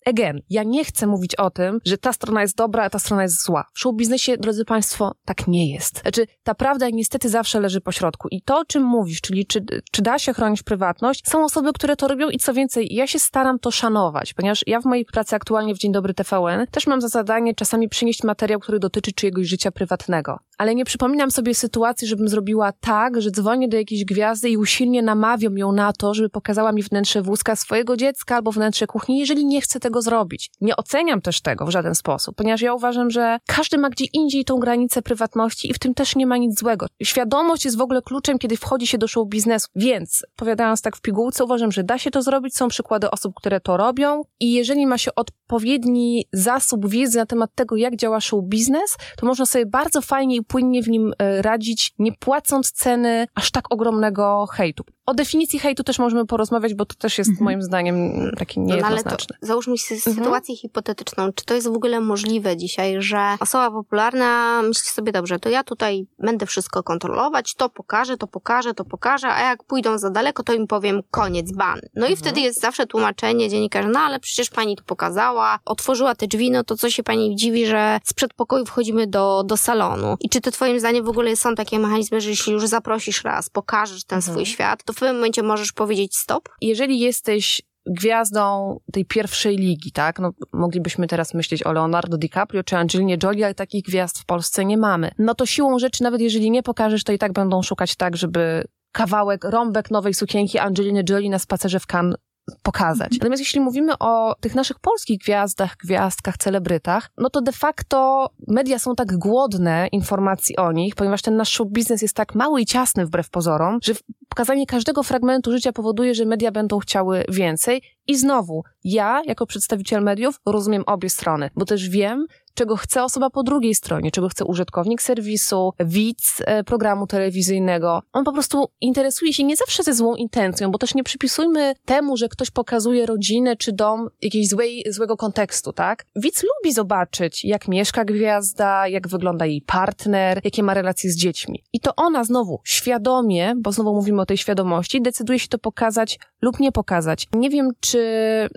[0.07, 3.23] again, ja nie chcę mówić o tym, że ta strona jest dobra, a ta strona
[3.23, 3.65] jest zła.
[3.75, 6.01] W show biznesie, drodzy Państwo, tak nie jest.
[6.01, 8.29] Znaczy, ta prawda niestety zawsze leży po środku.
[8.31, 11.97] I to, o czym mówisz, czyli czy, czy da się chronić prywatność, są osoby, które
[11.97, 15.37] to robią i co więcej, ja się staram to szanować, ponieważ ja w mojej pracy
[15.37, 19.47] aktualnie w Dzień Dobry TVN też mam za zadanie czasami przynieść materiał, który dotyczy czyjegoś
[19.47, 20.39] życia prywatnego.
[20.59, 25.03] Ale nie przypominam sobie sytuacji, żebym zrobiła tak, że dzwonię do jakiejś gwiazdy i usilnie
[25.03, 29.47] namawiam ją na to, żeby pokazała mi wnętrze wózka swojego dziecka albo wnętrze kuchni, jeżeli
[29.47, 30.51] nie chce tego zrobić.
[30.61, 34.45] Nie oceniam też tego w żaden sposób, ponieważ ja uważam, że każdy ma gdzie indziej
[34.45, 36.87] tą granicę prywatności i w tym też nie ma nic złego.
[37.03, 39.69] Świadomość jest w ogóle kluczem, kiedy wchodzi się do show biznesu.
[39.77, 42.57] Więc, powiadając tak w pigułce, uważam, że da się to zrobić.
[42.57, 47.51] Są przykłady osób, które to robią i jeżeli ma się odpowiedni zasób wiedzy na temat
[47.55, 51.43] tego, jak działa show biznes, to można sobie bardzo fajnie i płynnie w nim e,
[51.43, 54.85] radzić, nie płacąc ceny aż tak ogromnego hejtu.
[55.07, 57.45] O definicji hejtu też możemy porozmawiać, bo to też jest mhm.
[57.45, 57.97] moim zdaniem
[58.39, 59.11] takie niejednoznaczne.
[59.11, 60.17] No, ale to załóżmy sobie mhm.
[60.17, 61.33] sytuację hipotetyczną.
[61.33, 65.65] Czy to jest w ogóle możliwe dzisiaj, że osoba popularna myśli sobie, dobrze, to ja
[65.65, 70.43] tutaj będę wszystko kontrolować, to pokażę, to pokażę, to pokażę, a jak pójdą za daleko,
[70.43, 71.81] to im powiem koniec, ban.
[71.95, 72.17] No i mhm.
[72.17, 76.65] wtedy jest zawsze tłumaczenie dziennikarza, no ale przecież pani to pokazała, otworzyła te drzwi, no
[76.65, 80.17] to co się pani dziwi, że z przedpokoju wchodzimy do, do salonu.
[80.21, 83.51] I czy to twoim zdaniem w ogóle są takie mechanizmy, że jeśli już zaprosisz raz,
[83.51, 84.35] pokażesz ten mhm.
[84.35, 86.49] swój świat, to w pewnym momencie możesz powiedzieć stop?
[86.61, 90.19] Jeżeli jesteś gwiazdą tej pierwszej ligi, tak?
[90.19, 94.65] No, moglibyśmy teraz myśleć o Leonardo DiCaprio czy Angelinie Jolie, ale takich gwiazd w Polsce
[94.65, 95.11] nie mamy.
[95.19, 98.65] No to siłą rzeczy, nawet jeżeli nie pokażesz, to i tak będą szukać tak, żeby
[98.93, 102.17] kawałek, rąbek nowej sukienki Angeliny Jolie na spacerze w Cannes
[102.63, 103.13] pokazać.
[103.13, 108.79] Natomiast jeśli mówimy o tych naszych polskich gwiazdach, gwiazdkach, celebrytach, no to de facto media
[108.79, 112.67] są tak głodne informacji o nich, ponieważ ten nasz show biznes jest tak mały i
[112.67, 113.93] ciasny wbrew pozorom, że
[114.29, 117.83] pokazanie każdego fragmentu życia powoduje, że media będą chciały więcej.
[118.07, 123.31] I znowu, ja jako przedstawiciel mediów rozumiem obie strony, bo też wiem, czego chce osoba
[123.31, 128.03] po drugiej stronie, czego chce użytkownik serwisu, widz e, programu telewizyjnego.
[128.13, 132.17] On po prostu interesuje się nie zawsze ze złą intencją, bo też nie przypisujmy temu,
[132.17, 136.05] że ktoś pokazuje rodzinę czy dom jakiejś złej, złego kontekstu, tak?
[136.17, 141.65] Widz lubi zobaczyć, jak mieszka gwiazda, jak wygląda jej partner, jakie ma relacje z dziećmi.
[141.73, 146.19] I to ona znowu świadomie, bo znowu mówimy o tej świadomości, decyduje się to pokazać
[146.43, 147.27] lub nie pokazać.
[147.35, 147.99] Nie wiem, czy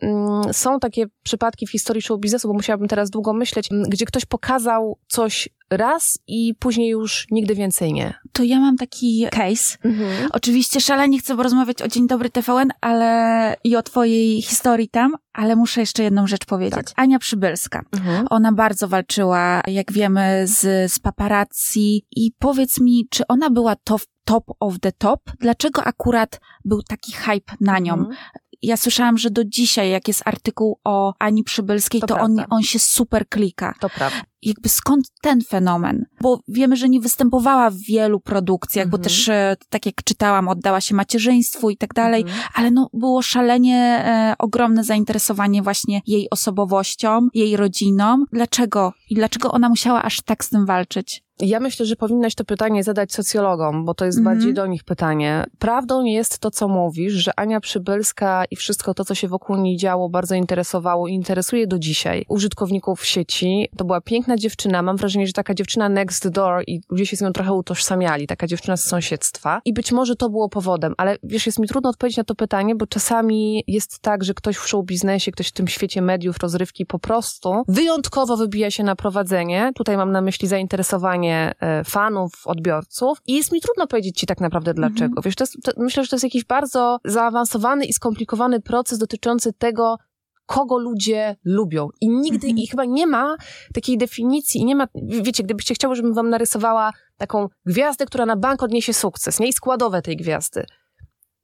[0.02, 4.06] mm, są takie przypadki w historii show biznesu, bo musiałabym teraz długo myśleć, mm, gdzie
[4.06, 8.14] ktoś pokazał coś raz i później już nigdy więcej nie.
[8.32, 9.78] To ja mam taki case.
[9.84, 10.30] Mhm.
[10.32, 15.56] Oczywiście szalenie chcę porozmawiać o Dzień Dobry TVN, ale i o twojej historii tam, ale
[15.56, 16.86] muszę jeszcze jedną rzecz powiedzieć.
[16.86, 16.94] Tak.
[16.96, 17.82] Ania Przybylska.
[17.94, 18.28] Mhm.
[18.30, 24.02] Ona bardzo walczyła, jak wiemy, z, z paparazzi i powiedz mi, czy ona była top,
[24.24, 25.20] top of the top?
[25.40, 27.94] Dlaczego akurat był taki hype na nią?
[27.94, 28.16] Mhm
[28.62, 32.64] ja słyszałam, że do dzisiaj, jak jest artykuł o Ani Przybylskiej, to, to on, on
[32.64, 33.74] się super klika.
[33.80, 36.06] To prawda jakby skąd ten fenomen?
[36.22, 38.92] Bo wiemy, że nie występowała w wielu produkcjach, mhm.
[38.92, 42.42] bo też, e, tak jak czytałam, oddała się macierzyństwu i tak dalej, mhm.
[42.54, 48.26] ale no, było szalenie e, ogromne zainteresowanie właśnie jej osobowością, jej rodziną.
[48.34, 48.94] Dlaczego?
[49.10, 51.24] I dlaczego ona musiała aż tak z tym walczyć?
[51.42, 54.24] Ja myślę, że powinnaś to pytanie zadać socjologom, bo to jest -hmm.
[54.24, 55.44] bardziej do nich pytanie.
[55.60, 59.78] Prawdą jest to, co mówisz, że Ania Przybylska i wszystko to, co się wokół niej
[59.78, 63.70] działo, bardzo interesowało i interesuje do dzisiaj użytkowników sieci.
[63.78, 64.82] To była piękna dziewczyna.
[64.82, 68.28] Mam wrażenie, że taka dziewczyna next door i ludzie się z nią trochę utożsamiali.
[68.28, 69.62] Taka dziewczyna z sąsiedztwa.
[69.66, 72.76] I być może to było powodem, ale wiesz, jest mi trudno odpowiedzieć na to pytanie,
[72.76, 76.86] bo czasami jest tak, że ktoś w show biznesie, ktoś w tym świecie mediów, rozrywki
[76.86, 79.72] po prostu wyjątkowo wybija się na prowadzenie.
[79.76, 84.42] Tutaj mam na myśli zainteresowanie E, fanów, odbiorców i jest mi trudno powiedzieć ci tak
[84.42, 85.06] naprawdę dlaczego.
[85.06, 85.22] Mhm.
[85.26, 89.54] Wiesz, to jest, to, myślę, że to jest jakiś bardzo zaawansowany i skomplikowany proces dotyczący
[89.54, 89.98] tego,
[90.46, 91.90] kogo ludzie lubią.
[92.02, 92.58] I nigdy, mhm.
[92.58, 93.36] i chyba nie ma
[93.74, 94.88] takiej definicji, i nie ma,
[95.22, 99.48] wiecie, gdybyście chciały, żebym wam narysowała taką gwiazdę, która na bank odniesie sukces, nie?
[99.48, 100.66] I składowe tej gwiazdy.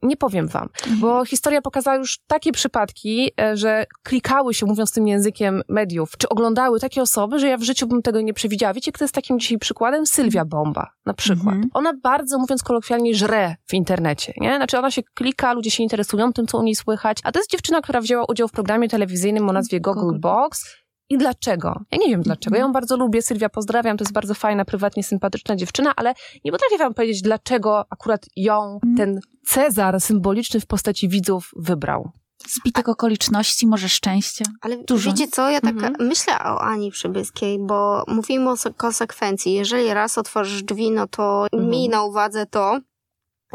[0.05, 0.99] Nie powiem wam, mhm.
[0.99, 6.29] bo historia pokazała już takie przypadki, e, że klikały się, mówiąc tym językiem mediów, czy
[6.29, 8.73] oglądały takie osoby, że ja w życiu bym tego nie przewidziała.
[8.73, 10.05] Wiecie, kto jest takim dzisiaj przykładem?
[10.05, 11.55] Sylwia Bomba na przykład.
[11.55, 11.69] Mhm.
[11.73, 14.55] Ona bardzo, mówiąc kolokwialnie, żre w internecie, nie?
[14.55, 17.51] Znaczy ona się klika, ludzie się interesują tym, co u niej słychać, a to jest
[17.51, 21.79] dziewczyna, która wzięła udział w programie telewizyjnym o nazwie Google Box i dlaczego?
[21.91, 22.55] Ja nie wiem dlaczego.
[22.55, 26.13] Ja ją bardzo lubię, Sylwia, pozdrawiam, to jest bardzo fajna, prywatnie sympatyczna dziewczyna, ale
[26.45, 28.97] nie potrafię wam powiedzieć, dlaczego akurat ją mhm.
[28.97, 32.11] ten Cezar symboliczny w postaci widzów wybrał.
[32.47, 34.45] Zbitek okoliczności, może szczęście.
[34.61, 35.11] Ale Dużo.
[35.11, 35.95] wiecie co, ja tak mhm.
[35.99, 39.53] myślę o Ani Przybyskiej, bo mówimy o konsekwencji.
[39.53, 41.71] Jeżeli raz otworzysz drzwi, no to mhm.
[41.71, 42.79] miej na uwadze to,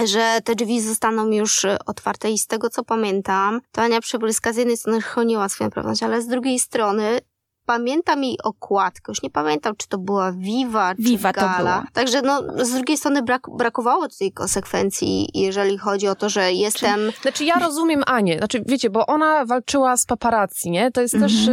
[0.06, 4.56] że te drzwi zostaną już otwarte i z tego co pamiętam, to Ania Przybylska z
[4.56, 7.20] jednej strony chroniła swoją prywatność, ale z drugiej strony
[7.70, 11.52] pamiętam jej okładkę, już nie pamiętam, czy to była Viva, czy Viva Gala.
[11.52, 11.84] To była.
[11.92, 17.00] Także no, z drugiej strony brak, brakowało tutaj konsekwencji, jeżeli chodzi o to, że jestem...
[17.22, 20.90] Znaczy ja rozumiem Anię, znaczy wiecie, bo ona walczyła z paparazzi, nie?
[20.90, 21.32] To jest mhm.
[21.32, 21.50] też,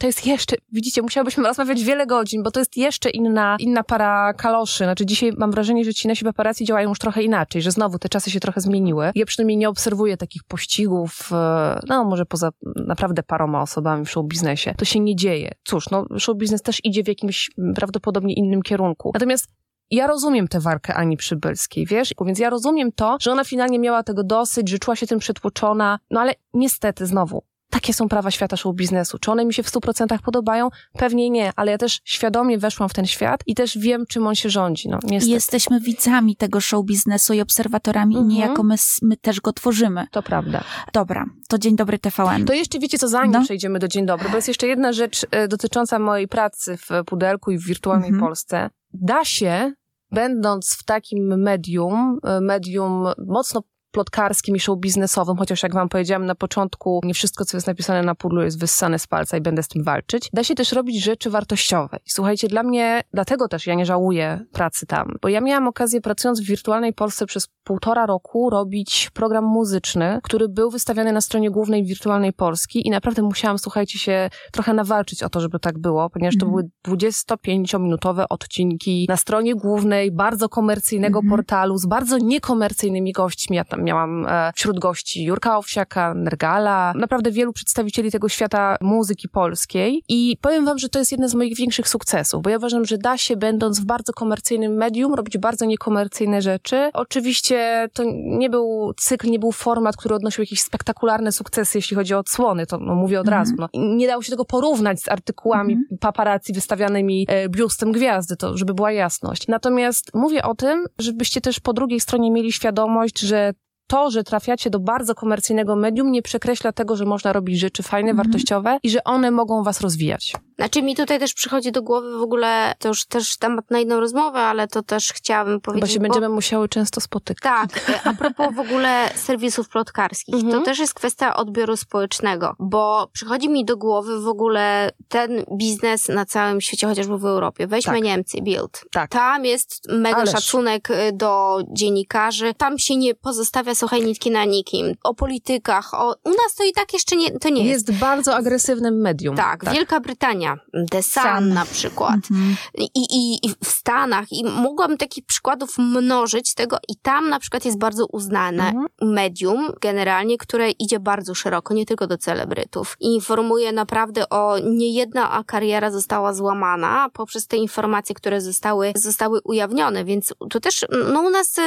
[0.00, 4.32] to jest jeszcze, widzicie, musiałybyśmy rozmawiać wiele godzin, bo to jest jeszcze inna, inna para
[4.34, 4.84] kaloszy.
[4.84, 8.08] Znaczy dzisiaj mam wrażenie, że ci nasi paparazzi działają już trochę inaczej, że znowu te
[8.08, 9.10] czasy się trochę zmieniły.
[9.14, 12.50] Ja przynajmniej nie obserwuję takich pościgów, e, no może poza
[12.86, 14.74] naprawdę paroma osobami w show biznesie.
[14.78, 19.10] To się nie dzieje cóż, no, show biznes też idzie w jakimś prawdopodobnie innym kierunku.
[19.14, 19.46] Natomiast
[19.90, 22.14] ja rozumiem tę walkę Ani Przybylskiej, wiesz?
[22.26, 25.98] Więc ja rozumiem to, że ona finalnie miała tego dosyć, że czuła się tym przytłoczona,
[26.10, 29.18] no ale niestety znowu, takie są prawa świata show biznesu.
[29.18, 30.68] Czy one mi się w 100% podobają?
[30.92, 34.34] Pewnie nie, ale ja też świadomie weszłam w ten świat i też wiem, czym on
[34.34, 34.88] się rządzi.
[34.88, 35.32] No, niestety.
[35.32, 38.30] Jesteśmy widzami tego show biznesu i obserwatorami mhm.
[38.30, 40.06] i niejako my, my też go tworzymy.
[40.10, 40.64] To prawda.
[40.92, 42.44] Dobra, to Dzień Dobry TVN.
[42.44, 43.42] To jeszcze wiecie co, zanim no.
[43.42, 47.50] przejdziemy do Dzień Dobry, bo jest jeszcze jedna rzecz y, dotycząca mojej pracy w Pudelku
[47.50, 48.26] i w wirtualnej mhm.
[48.26, 48.70] Polsce.
[48.92, 49.72] Da się
[50.10, 56.26] będąc w takim medium, y, medium mocno plotkarskim i show biznesowym, chociaż jak wam powiedziałam
[56.26, 59.62] na początku, nie wszystko, co jest napisane na pudlu jest wyssane z palca i będę
[59.62, 60.30] z tym walczyć.
[60.32, 61.96] Da się też robić rzeczy wartościowe.
[62.06, 66.00] I słuchajcie, dla mnie, dlatego też ja nie żałuję pracy tam, bo ja miałam okazję
[66.00, 71.50] pracując w wirtualnej Polsce przez półtora roku robić program muzyczny, który był wystawiany na stronie
[71.50, 76.10] głównej wirtualnej Polski i naprawdę musiałam, słuchajcie się, trochę nawalczyć o to, żeby tak było,
[76.10, 76.50] ponieważ to mm.
[76.50, 81.30] były 25-minutowe odcinki na stronie głównej bardzo komercyjnego mm.
[81.30, 83.56] portalu z bardzo niekomercyjnymi gośćmi.
[83.56, 89.28] Ja tam miałam e, wśród gości Jurka Owsiaka, Nergala, naprawdę wielu przedstawicieli tego świata muzyki
[89.28, 92.84] polskiej i powiem wam, że to jest jeden z moich większych sukcesów, bo ja uważam,
[92.84, 96.90] że da się, będąc w bardzo komercyjnym medium, robić bardzo niekomercyjne rzeczy.
[96.92, 102.14] Oczywiście to nie był cykl, nie był format, który odnosił jakieś spektakularne sukcesy, jeśli chodzi
[102.14, 103.30] o odsłony, to no, mówię od -hmm.
[103.30, 103.54] razu.
[103.58, 103.68] No.
[103.74, 105.98] Nie dało się tego porównać z artykułami -hmm.
[106.00, 109.48] paparazzi wystawianymi e, biustem gwiazdy, to żeby była jasność.
[109.48, 113.52] Natomiast mówię o tym, żebyście też po drugiej stronie mieli świadomość, że
[113.92, 118.10] to, że trafiacie do bardzo komercyjnego medium, nie przekreśla tego, że można robić rzeczy fajne,
[118.10, 118.26] mhm.
[118.26, 120.32] wartościowe i że one mogą was rozwijać.
[120.56, 124.00] Znaczy mi tutaj też przychodzi do głowy w ogóle, to już też temat na inną
[124.00, 125.90] rozmowę, ale to też chciałabym powiedzieć.
[125.90, 127.70] Bo się będziemy musiały często spotykać.
[127.70, 130.52] Tak, a propos w ogóle serwisów plotkarskich, mhm.
[130.52, 136.08] to też jest kwestia odbioru społecznego, bo przychodzi mi do głowy w ogóle ten biznes
[136.08, 137.66] na całym świecie, chociażby w Europie.
[137.66, 138.02] Weźmy tak.
[138.02, 138.84] Niemcy, Bild.
[138.90, 139.10] Tak.
[139.10, 140.30] Tam jest mega Ależ.
[140.30, 144.94] szacunek y, do dziennikarzy, tam się nie pozostawia, słuchaj, nitki na nikim.
[145.02, 146.14] O politykach, o...
[146.24, 147.88] u nas to i tak jeszcze nie, to nie jest.
[147.88, 149.36] Jest bardzo agresywnym medium.
[149.36, 149.74] Tak, tak.
[149.74, 150.41] Wielka Brytania
[150.90, 151.48] The Sun, Sun.
[151.48, 152.16] na przykład.
[152.30, 152.56] Mhm.
[152.78, 154.32] I, i, I w Stanach.
[154.32, 158.86] I mogłam takich przykładów mnożyć tego i tam na przykład jest bardzo uznane mhm.
[159.02, 162.96] medium generalnie, które idzie bardzo szeroko, nie tylko do celebrytów.
[163.00, 170.04] I informuje naprawdę o niejedna kariera została złamana poprzez te informacje, które zostały, zostały ujawnione,
[170.04, 171.62] więc tu też no, u nas y,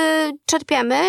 [0.45, 1.01] czerpiemy,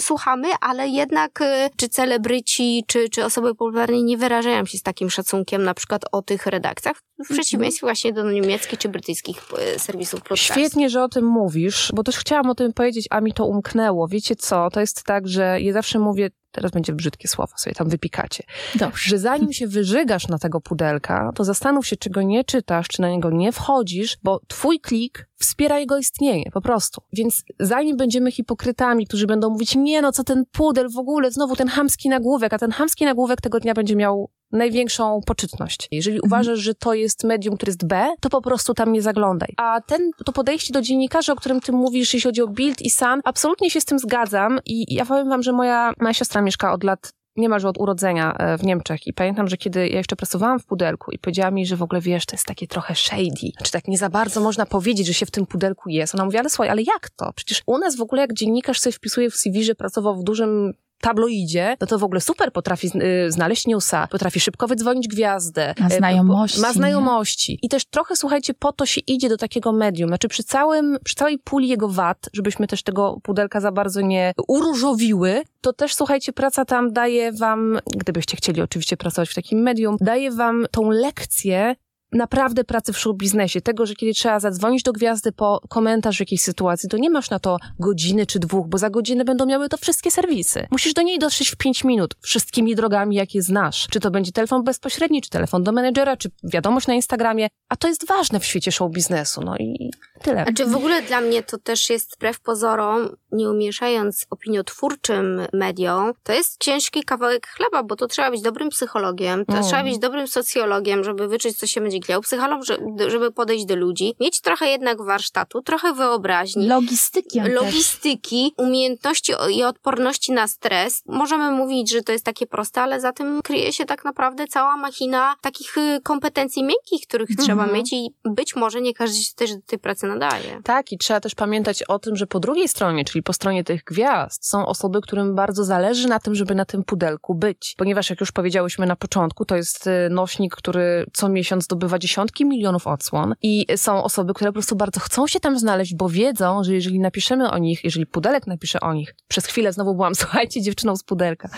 [0.00, 5.10] słuchamy, ale jednak y, czy celebryci, czy, czy osoby popularne nie wyrażają się z takim
[5.10, 10.20] szacunkiem na przykład o tych redakcjach, w przeciwieństwie właśnie do niemieckich czy brytyjskich e, serwisów
[10.20, 10.56] plotkarskich.
[10.56, 14.08] Świetnie, że o tym mówisz, bo też chciałam o tym powiedzieć, a mi to umknęło.
[14.08, 17.88] Wiecie co, to jest tak, że ja zawsze mówię, teraz będzie brzydkie słowo, sobie tam
[17.88, 18.44] wypikacie.
[18.74, 19.08] Dobrze.
[19.08, 23.02] Że zanim się wyżygasz na tego pudelka, to zastanów się, czy go nie czytasz, czy
[23.02, 27.02] na niego nie wchodzisz, bo twój klik wspiera jego istnienie, po prostu.
[27.12, 31.56] Więc zanim będziemy hipokrytami, którzy będą mówić, nie no, co ten pudel w ogóle, znowu
[31.56, 35.88] ten hamski nagłówek, a ten hamski nagłówek tego dnia będzie miał największą poczytność.
[35.90, 36.28] Jeżeli mhm.
[36.28, 39.54] uważasz, że to jest medium, które jest B, to po prostu tam nie zaglądaj.
[39.56, 42.90] A ten, to podejście do dziennikarzy, o którym ty mówisz, jeśli chodzi o Bild i
[42.90, 46.72] Sun, absolutnie się z tym zgadzam i ja powiem wam, że moja, moja siostra mieszka
[46.72, 50.58] od lat niemalże od urodzenia e, w Niemczech i pamiętam, że kiedy ja jeszcze pracowałam
[50.58, 53.72] w pudelku i powiedziała mi, że w ogóle wiesz, to jest takie trochę shady, znaczy
[53.72, 56.14] tak nie za bardzo można powiedzieć, że się w tym pudelku jest.
[56.14, 57.32] Ona mówi, ale słuchaj, ale jak to?
[57.32, 60.72] Przecież u nas w ogóle jak dziennikarz sobie wpisuje w CV, że pracował w dużym
[61.04, 62.86] tabloidzie, no to w ogóle super potrafi
[63.26, 65.74] y, znaleźć newsa, potrafi szybko wydzwonić gwiazdę.
[65.80, 66.60] Ma y, znajomości.
[66.60, 67.58] Ma znajomości.
[67.62, 70.08] I też trochę, słuchajcie, po to się idzie do takiego medium.
[70.08, 74.32] Znaczy przy całym, przy całej puli jego wad, żebyśmy też tego pudelka za bardzo nie
[74.48, 79.96] uróżowiły, to też, słuchajcie, praca tam daje wam, gdybyście chcieli oczywiście pracować w takim medium,
[80.00, 81.76] daje wam tą lekcję
[82.14, 86.42] naprawdę pracy w show biznesie, tego, że kiedy trzeba zadzwonić do gwiazdy po komentarz jakiejś
[86.42, 89.76] sytuacji, to nie masz na to godziny czy dwóch, bo za godzinę będą miały to
[89.76, 90.66] wszystkie serwisy.
[90.70, 93.86] Musisz do niej dotrzeć w pięć minut, wszystkimi drogami, jakie znasz.
[93.90, 97.88] Czy to będzie telefon bezpośredni, czy telefon do menedżera, czy wiadomość na Instagramie, a to
[97.88, 99.90] jest ważne w świecie show biznesu, no i
[100.22, 100.44] tyle.
[100.44, 106.32] Znaczy w ogóle dla mnie to też jest wbrew pozorom, nie umieszając opiniotwórczym mediom, to
[106.32, 109.64] jest ciężki kawałek chleba, bo to trzeba być dobrym psychologiem, to Mm.
[109.64, 113.76] trzeba być dobrym socjologiem, żeby wyczuć, co się będzie działo, psycholog, że- żeby podejść do
[113.76, 117.52] ludzi, mieć trochę jednak warsztatu, trochę wyobraźni, Logistyki też.
[117.54, 121.02] logistyki, umiejętności o- i odporności na stres.
[121.06, 124.76] Możemy mówić, że to jest takie proste, ale za tym kryje się tak naprawdę cała
[124.76, 127.72] machina takich y, kompetencji miękkich, których trzeba Mhm.
[127.72, 130.60] mieć i być może nie każdy się też do tej pracy nadaje.
[130.64, 133.84] Tak, i trzeba też pamiętać o tym, że po drugiej stronie, czyli po stronie tych
[133.84, 137.74] gwiazd, są osoby, którym bardzo zależy na tym, żeby na tym pudelku być.
[137.78, 142.44] Ponieważ, jak już powiedziałyśmy na początku, to jest y, nośnik, który co miesiąc zdobywa dziesiątki
[142.44, 146.64] milionów odsłon i są osoby, które po prostu bardzo chcą się tam znaleźć, bo wiedzą,
[146.64, 150.62] że jeżeli napiszemy o nich, jeżeli pudelek napisze o nich, przez chwilę znowu byłam, słuchajcie,
[150.62, 151.48] dziewczyną z pudelka,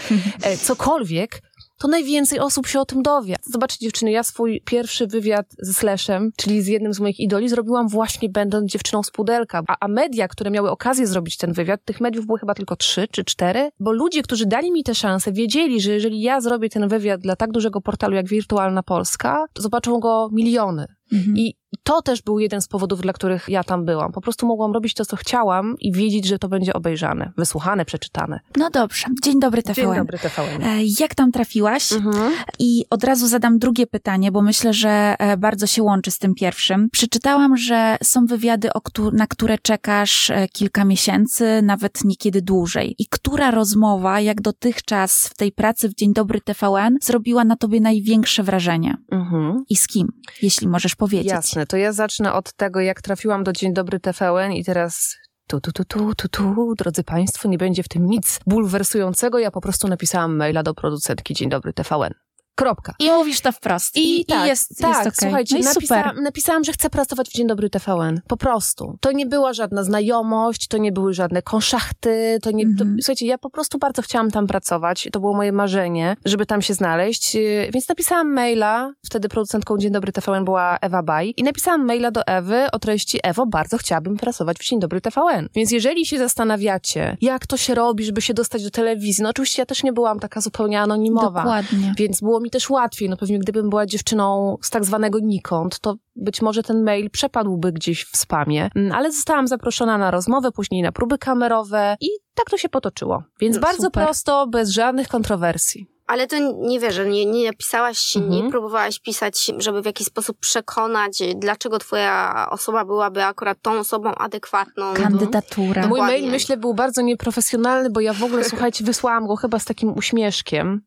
[0.43, 1.43] e, cokolwiek,
[1.79, 3.37] to najwięcej osób się o tym dowie.
[3.43, 7.89] Zobaczcie dziewczyny, ja swój pierwszy wywiad ze Slashem, czyli z jednym z moich idoli, zrobiłam
[7.89, 9.63] właśnie będąc dziewczyną z pudelka.
[9.69, 13.09] A, a media, które miały okazję zrobić ten wywiad, tych mediów było chyba tylko trzy
[13.11, 16.89] czy cztery, bo ludzie, którzy dali mi tę szansę, wiedzieli, że jeżeli ja zrobię ten
[16.89, 20.87] wywiad dla tak dużego portalu jak Wirtualna Polska, to zobaczą go miliony.
[21.13, 21.37] Mhm.
[21.37, 21.55] I
[21.87, 24.13] to też był jeden z powodów, dla których ja tam byłam.
[24.13, 28.41] Po prostu mogłam robić to, co chciałam i wiedzieć, że to będzie obejrzane, wysłuchane, przeczytane.
[28.57, 29.07] No dobrze.
[29.23, 29.75] Dzień dobry, TVN.
[29.75, 30.63] Dzień dobry, TVN.
[30.63, 31.93] E, Jak tam trafiłaś?
[31.93, 32.33] Mhm.
[32.59, 36.35] I od razu zadam drugie pytanie, bo myślę, że e, bardzo się łączy z tym
[36.35, 36.89] pierwszym.
[36.93, 38.69] Przeczytałam, że są wywiady,
[39.13, 42.95] na które czekasz e, kilka miesięcy, nawet niekiedy dłużej.
[42.99, 47.81] I która rozmowa, jak dotychczas w tej pracy w Dzień Dobry TVN, zrobiła na tobie
[47.81, 48.97] największe wrażenie?
[49.11, 49.65] Mhm.
[49.69, 50.09] I z kim,
[50.43, 51.33] jeśli możesz powiedzieć?
[51.33, 55.17] Jasne, to ja zacznę od tego, jak trafiłam do Dzień Dobry TVN i teraz
[55.49, 59.39] tu, tu, tu, tu, tu, tu, drodzy Państwo, nie będzie w tym nic bulwersującego.
[59.39, 62.26] Ja po prostu napisałam maila do producentki Dzień Dobry TVN.
[62.57, 62.95] Kropka.
[62.99, 63.97] I mówisz to wprost.
[63.97, 65.15] I, tak, i jest, tak, jest okej.
[65.29, 68.21] słuchajcie, no i napisałam, że chcę pracować w Dzień Dobry TVN.
[68.29, 68.99] Po prostu.
[69.01, 72.65] To nie była żadna znajomość, to nie były żadne konszachty, to nie...
[72.65, 72.97] To, Mhm.
[73.03, 75.09] słuchajcie, ja po prostu bardzo chciałam tam pracować.
[75.13, 77.35] To było moje marzenie, żeby tam się znaleźć.
[77.35, 82.11] Yy, Więc napisałam maila, wtedy producentką Dzień Dobry TVN była Ewa Baj i napisałam maila
[82.11, 85.49] do Ewy o treści Ewo, bardzo chciałabym pracować w Dzień Dobry TVN.
[85.55, 89.63] Więc jeżeli się zastanawiacie, jak to się robi, żeby się dostać do telewizji, no oczywiście
[89.63, 91.43] ja też nie byłam taka zupełnie anonimowa.
[91.43, 91.95] Dokładnie.
[91.99, 93.09] Więc było mi też łatwiej.
[93.11, 97.73] No pewnie gdybym była dziewczyną z tak zwanego nikąd, to być może ten mail przepadłby
[97.73, 98.71] gdzieś w spamie.
[98.75, 103.23] Mm, Ale zostałam zaproszona na rozmowę, później na próby kamerowe i tak to się potoczyło.
[103.41, 104.05] Więc No, bardzo super.
[104.05, 105.87] prosto, bez żadnych kontrowersji.
[106.07, 108.33] Ale to nie wierzę, nie, nie napisałaś, Mhm.
[108.45, 114.15] nie próbowałaś pisać, żeby w jakiś sposób przekonać, dlaczego twoja osoba byłaby akurat tą osobą
[114.15, 114.95] adekwatną.
[114.95, 115.83] Kandydatura.
[115.83, 119.59] No mój mail, myślę, był bardzo nieprofesjonalny, bo ja w ogóle, słuchajcie, wysłałam go chyba
[119.59, 120.81] z takim uśmieszkiem.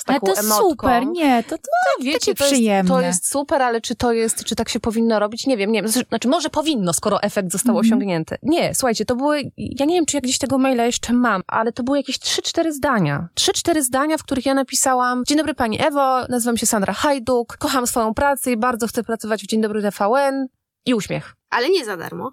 [0.00, 0.68] Z Ale taką to emotką.
[0.70, 1.62] super, nie, to, to
[1.96, 2.90] Tak, wiecie, takie to jest, przyjemne.
[2.94, 5.46] to jest super, ale czy to jest, czy tak się powinno robić?
[5.46, 5.90] Nie wiem, nie wiem.
[6.08, 7.86] Znaczy, może powinno, skoro efekt został Mhm.
[7.86, 8.36] osiągnięty.
[8.42, 11.72] Nie, słuchajcie, to były, ja nie wiem, czy ja gdzieś tego maila jeszcze mam, ale
[11.72, 13.28] to były jakieś 3-4 zdania.
[13.34, 17.86] 3-4 zdania, w których ja napisałam, dzień dobry pani Ewo, nazywam się Sandra Hajduk, kocham
[17.86, 20.46] swoją pracę i bardzo chcę pracować w Dzień Dobry TVN
[20.86, 21.36] i uśmiech.
[21.50, 22.32] Ale nie za darmo.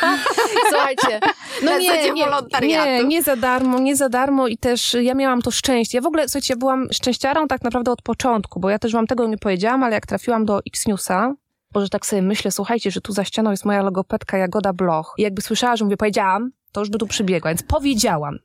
[0.70, 1.20] Słuchajcie,
[1.62, 2.24] no nie, nie,
[2.62, 5.98] nie, nie za darmo, nie za darmo i też ja miałam to szczęście.
[5.98, 9.26] Ja w ogóle, słuchajcie, byłam szczęściarą tak naprawdę od początku, bo ja też wam tego
[9.26, 11.34] nie powiedziałam, ale jak trafiłam do X-Newsa,
[11.72, 15.22] Boże, tak sobie myślę, słuchajcie, że tu za ścianą jest moja logopedka Jagoda Bloch i
[15.22, 18.38] jakby słyszała, że mówię, powiedziałam, to już by tu przybiegła, więc powiedziałam.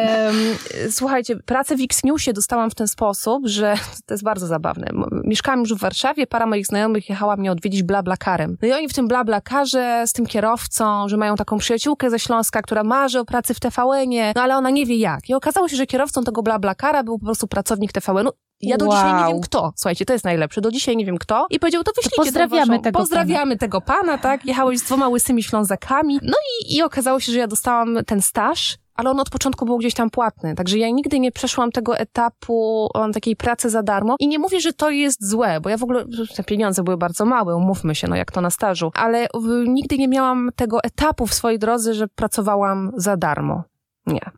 [0.90, 3.74] Słuchajcie, pracę w X-Newsie dostałam w ten sposób, że
[4.06, 4.86] to jest bardzo zabawne.
[5.24, 8.56] Mieszkałam już w Warszawie, para moich znajomych jechała mnie odwiedzić blablakarem.
[8.62, 12.62] No i oni w tym blablakarze z tym kierowcą, że mają taką przyjaciółkę ze Śląska,
[12.62, 15.28] która marzy o pracy w TVN-ie, no ale ona nie wie jak.
[15.28, 18.45] I okazało się, że kierowcą tego blablakara był po prostu pracownik TVN-u.
[18.60, 19.32] Ja do dzisiaj nie Wow.
[19.32, 19.72] wiem kto.
[19.76, 20.60] Słuchajcie, to jest najlepsze.
[20.60, 21.46] Do dzisiaj nie wiem kto.
[21.50, 22.82] I powiedział, to wyślijcie tą pozdrawiamy waszą...
[22.82, 24.44] tego Pozdrawiamy tego pana, tak?
[24.44, 26.18] Jechałeś z dwoma łysymi Ślązakami.
[26.22, 29.78] No i, i okazało się, że ja dostałam ten staż, ale on od początku był
[29.78, 30.54] gdzieś tam płatny.
[30.54, 34.16] Także ja nigdy nie przeszłam tego etapu um, takiej pracy za darmo.
[34.18, 36.04] I nie mówię, że to jest złe, bo ja w ogóle,
[36.36, 38.92] te pieniądze były bardzo małe, umówmy się, no jak to na stażu.
[38.94, 39.26] Ale
[39.66, 43.62] nigdy nie miałam tego etapu w swojej drodze, że pracowałam za darmo.
[44.06, 44.30] Nie.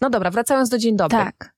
[0.00, 1.18] No dobra, wracając do dzień dobry.
[1.18, 1.51] Tak.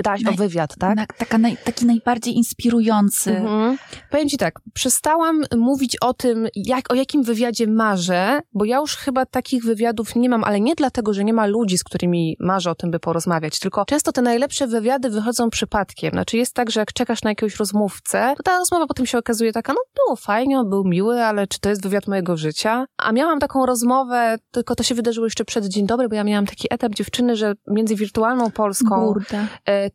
[0.00, 0.96] Pytałaś Naj, o wywiad, tak?
[0.96, 3.36] Na, taka naj, taki najbardziej inspirujący.
[3.36, 3.78] Mhm.
[4.10, 8.96] Powiem ci tak, przestałam mówić o tym, jak, o jakim wywiadzie marzę, bo ja już
[8.96, 12.70] chyba takich wywiadów nie mam, ale nie dlatego, że nie ma ludzi, z którymi marzę
[12.70, 16.10] o tym, by porozmawiać, tylko często te najlepsze wywiady wychodzą przypadkiem.
[16.10, 19.52] Znaczy jest tak, że jak czekasz na jakiegoś rozmówcę, to ta rozmowa potem się okazuje
[19.52, 22.86] taka, no było fajnie, on był miły, ale czy to jest wywiad mojego życia?
[22.96, 26.46] A miałam taką rozmowę, tylko to się wydarzyło jeszcze przed Dzień Dobry, bo ja miałam
[26.46, 29.06] taki etap dziewczyny, że między wirtualną Polską...
[29.06, 29.46] Burda.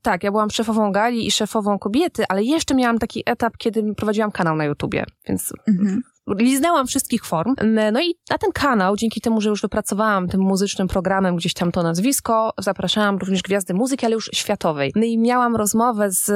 [0.02, 4.32] Tak, ja byłam szefową gali i szefową kobiety, ale jeszcze miałam taki etap, kiedy prowadziłam
[4.32, 7.56] kanał na YouTubie, więc mhm liznęłam wszystkich form.
[7.92, 11.72] No i na ten kanał, dzięki temu, że już wypracowałam tym muzycznym programem gdzieś tam
[11.72, 14.92] to nazwisko, zapraszałam również gwiazdy muzyki, ale już światowej.
[14.96, 16.32] No i miałam rozmowę z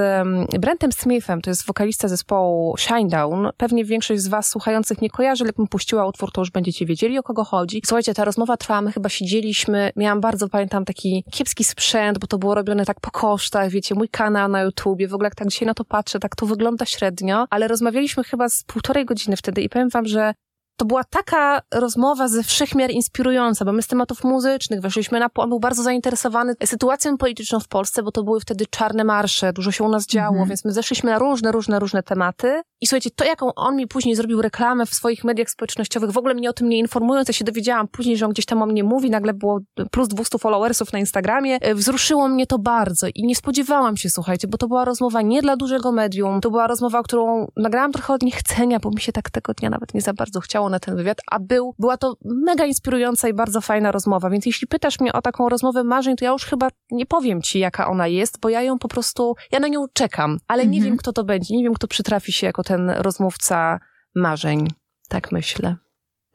[0.60, 3.50] Brentem Smithem, to jest wokalista zespołu Shinedown.
[3.58, 7.20] Pewnie większość z was słuchających nie kojarzy, ale bym puściła utwór, to już będziecie wiedzieli,
[7.20, 7.82] o kogo chodzi.
[7.86, 12.38] Słuchajcie, ta rozmowa trwała, my chyba siedzieliśmy, miałam bardzo, pamiętam, taki kiepski sprzęt, bo to
[12.38, 15.66] było robione tak po kosztach, wiecie, mój kanał na YouTubie, w ogóle jak tak dzisiaj
[15.66, 19.70] na to patrzę, tak to wygląda średnio, ale rozmawialiśmy chyba z półtorej godziny wtedy i
[19.80, 20.34] powiem wam, że
[20.80, 25.30] to była taka rozmowa ze wszechmiar inspirująca, bo my z tematów muzycznych weszliśmy na...
[25.36, 29.72] On był bardzo zainteresowany sytuacją polityczną w Polsce, bo to były wtedy czarne marsze, dużo
[29.72, 30.48] się u nas działo, mm -hmm.
[30.48, 32.62] więc my zeszliśmy na różne, różne, różne tematy.
[32.82, 36.34] I słuchajcie, to jaką on mi później zrobił reklamę w swoich mediach społecznościowych, w ogóle
[36.34, 38.84] mnie o tym nie informując, ja się dowiedziałam później, że on gdzieś tam o mnie
[38.84, 39.60] mówi, nagle było
[39.92, 41.58] plus 200 followersów na Instagramie.
[41.62, 45.42] E, wzruszyło mnie to bardzo i nie spodziewałam się, słuchajcie, bo to była rozmowa nie
[45.42, 49.30] dla dużego medium, to była rozmowa, którą nagrałam trochę od niechcenia, bo mi się tak
[49.30, 52.66] tego dnia nawet nie za bardzo chciało na ten wywiad, a był, była to mega
[52.66, 56.32] inspirująca i bardzo fajna rozmowa, więc jeśli pytasz mnie o taką rozmowę marzeń, to ja
[56.32, 59.68] już chyba nie powiem ci, jaka ona jest, bo ja ją po prostu, ja na
[59.68, 60.84] nią czekam, ale nie mhm.
[60.84, 63.80] wiem, kto to będzie, nie wiem, kto przytrafi się jako ten rozmówca
[64.16, 64.68] marzeń.
[65.10, 65.76] Tak myślę.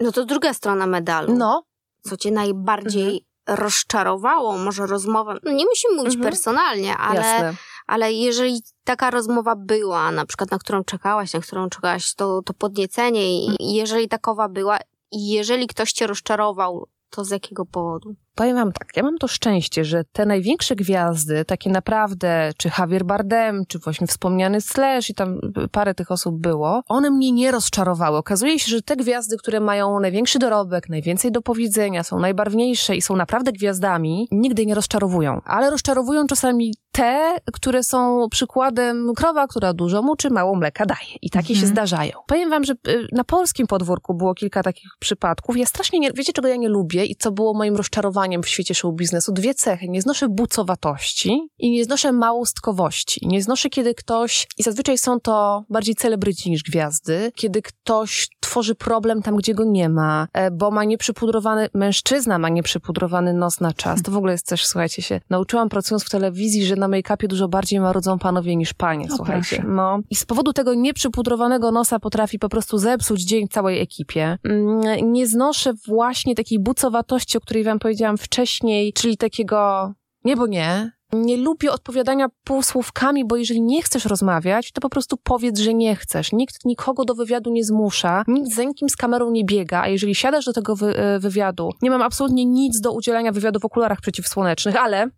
[0.00, 1.34] No to druga strona medalu.
[1.36, 1.64] No.
[2.02, 3.64] Co cię najbardziej mhm.
[3.64, 4.58] rozczarowało?
[4.58, 6.30] Może rozmowa, no nie musimy mówić mhm.
[6.30, 7.54] personalnie, ale,
[7.86, 12.54] ale jeżeli taka rozmowa była, na przykład na którą czekałaś, na którą czekałaś, to, to
[12.54, 13.56] podniecenie i mhm.
[13.60, 14.78] jeżeli takowa była
[15.12, 18.14] i jeżeli ktoś cię rozczarował, to z jakiego powodu?
[18.34, 23.04] Powiem wam tak, ja mam to szczęście, że te największe gwiazdy, takie naprawdę, czy Javier
[23.04, 25.40] Bardem, czy właśnie wspomniany Slash i tam
[25.72, 28.18] parę tych osób było, one mnie nie rozczarowały.
[28.18, 33.02] Okazuje się, że te gwiazdy, które mają największy dorobek, najwięcej do powiedzenia, są najbarwniejsze i
[33.02, 35.40] są naprawdę gwiazdami, nigdy nie rozczarowują.
[35.44, 41.14] Ale rozczarowują czasami te, które są przykładem krowa, która dużo muczy, mało mleka daje.
[41.22, 41.60] I takie mhm.
[41.60, 42.12] się zdarzają.
[42.26, 45.56] Powiem wam, że y, na polskim podwórku było kilka takich przypadków.
[45.56, 48.74] Ja strasznie nie, wiecie czego ja nie lubię i co było moim rozczarowaniem w świecie
[48.74, 49.88] show biznesu dwie cechy.
[49.88, 53.20] Nie znoszę bucowatości i nie znoszę małostkowości.
[53.26, 58.74] Nie znoszę, kiedy ktoś, i zazwyczaj są to bardziej celebryci niż gwiazdy, kiedy ktoś tworzy
[58.74, 63.72] problem tam, gdzie go nie ma, e, bo ma nieprzypudrowany, mężczyzna ma nieprzypudrowany nos na
[63.72, 64.02] czas.
[64.02, 67.48] To w ogóle jest też, słuchajcie się, nauczyłam pracując w telewizji, że na make-upie dużo
[67.48, 69.56] bardziej marudzą panowie niż panie, no słuchajcie.
[69.56, 69.68] Proszę.
[69.68, 69.98] No.
[70.10, 74.38] I z powodu tego nieprzypudrowanego nosa potrafi po prostu zepsuć dzień całej ekipie.
[74.44, 79.92] Mm, nie znoszę właśnie takiej bucowatości, o której wam powiedziałam wcześniej, czyli takiego
[80.24, 80.90] nie, bo nie.
[81.14, 85.96] Nie lubię odpowiadania półsłówkami, bo jeżeli nie chcesz rozmawiać, to po prostu powiedz, że nie
[85.96, 86.32] chcesz.
[86.32, 90.14] Nikt nikogo do wywiadu nie zmusza, nikt za nikim z kamerą nie biega, a jeżeli
[90.14, 94.00] siadasz do tego wy e, wywiadu, nie mam absolutnie nic do udzielania wywiadu w okularach
[94.00, 95.10] przeciwsłonecznych, ale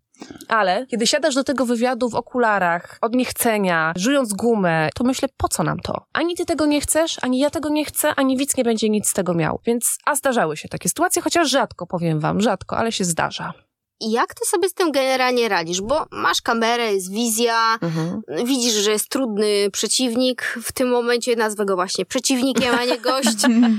[0.47, 5.47] ale kiedy siadasz do tego wywiadu w okularach, od niechcenia, żując gumę, to myślę, po
[5.47, 6.05] co nam to?
[6.13, 9.09] Ani ty tego nie chcesz, ani ja tego nie chcę, ani widz nie będzie nic
[9.09, 9.59] z tego miał.
[9.65, 13.53] Więc, a zdarzały się takie sytuacje, chociaż rzadko, powiem wam, rzadko, ale się zdarza.
[13.99, 15.81] I jak ty sobie z tym generalnie radzisz?
[15.81, 18.21] Bo masz kamerę, jest wizja, mhm.
[18.45, 23.37] widzisz, że jest trudny przeciwnik, w tym momencie nazwę go właśnie przeciwnikiem, a nie gość.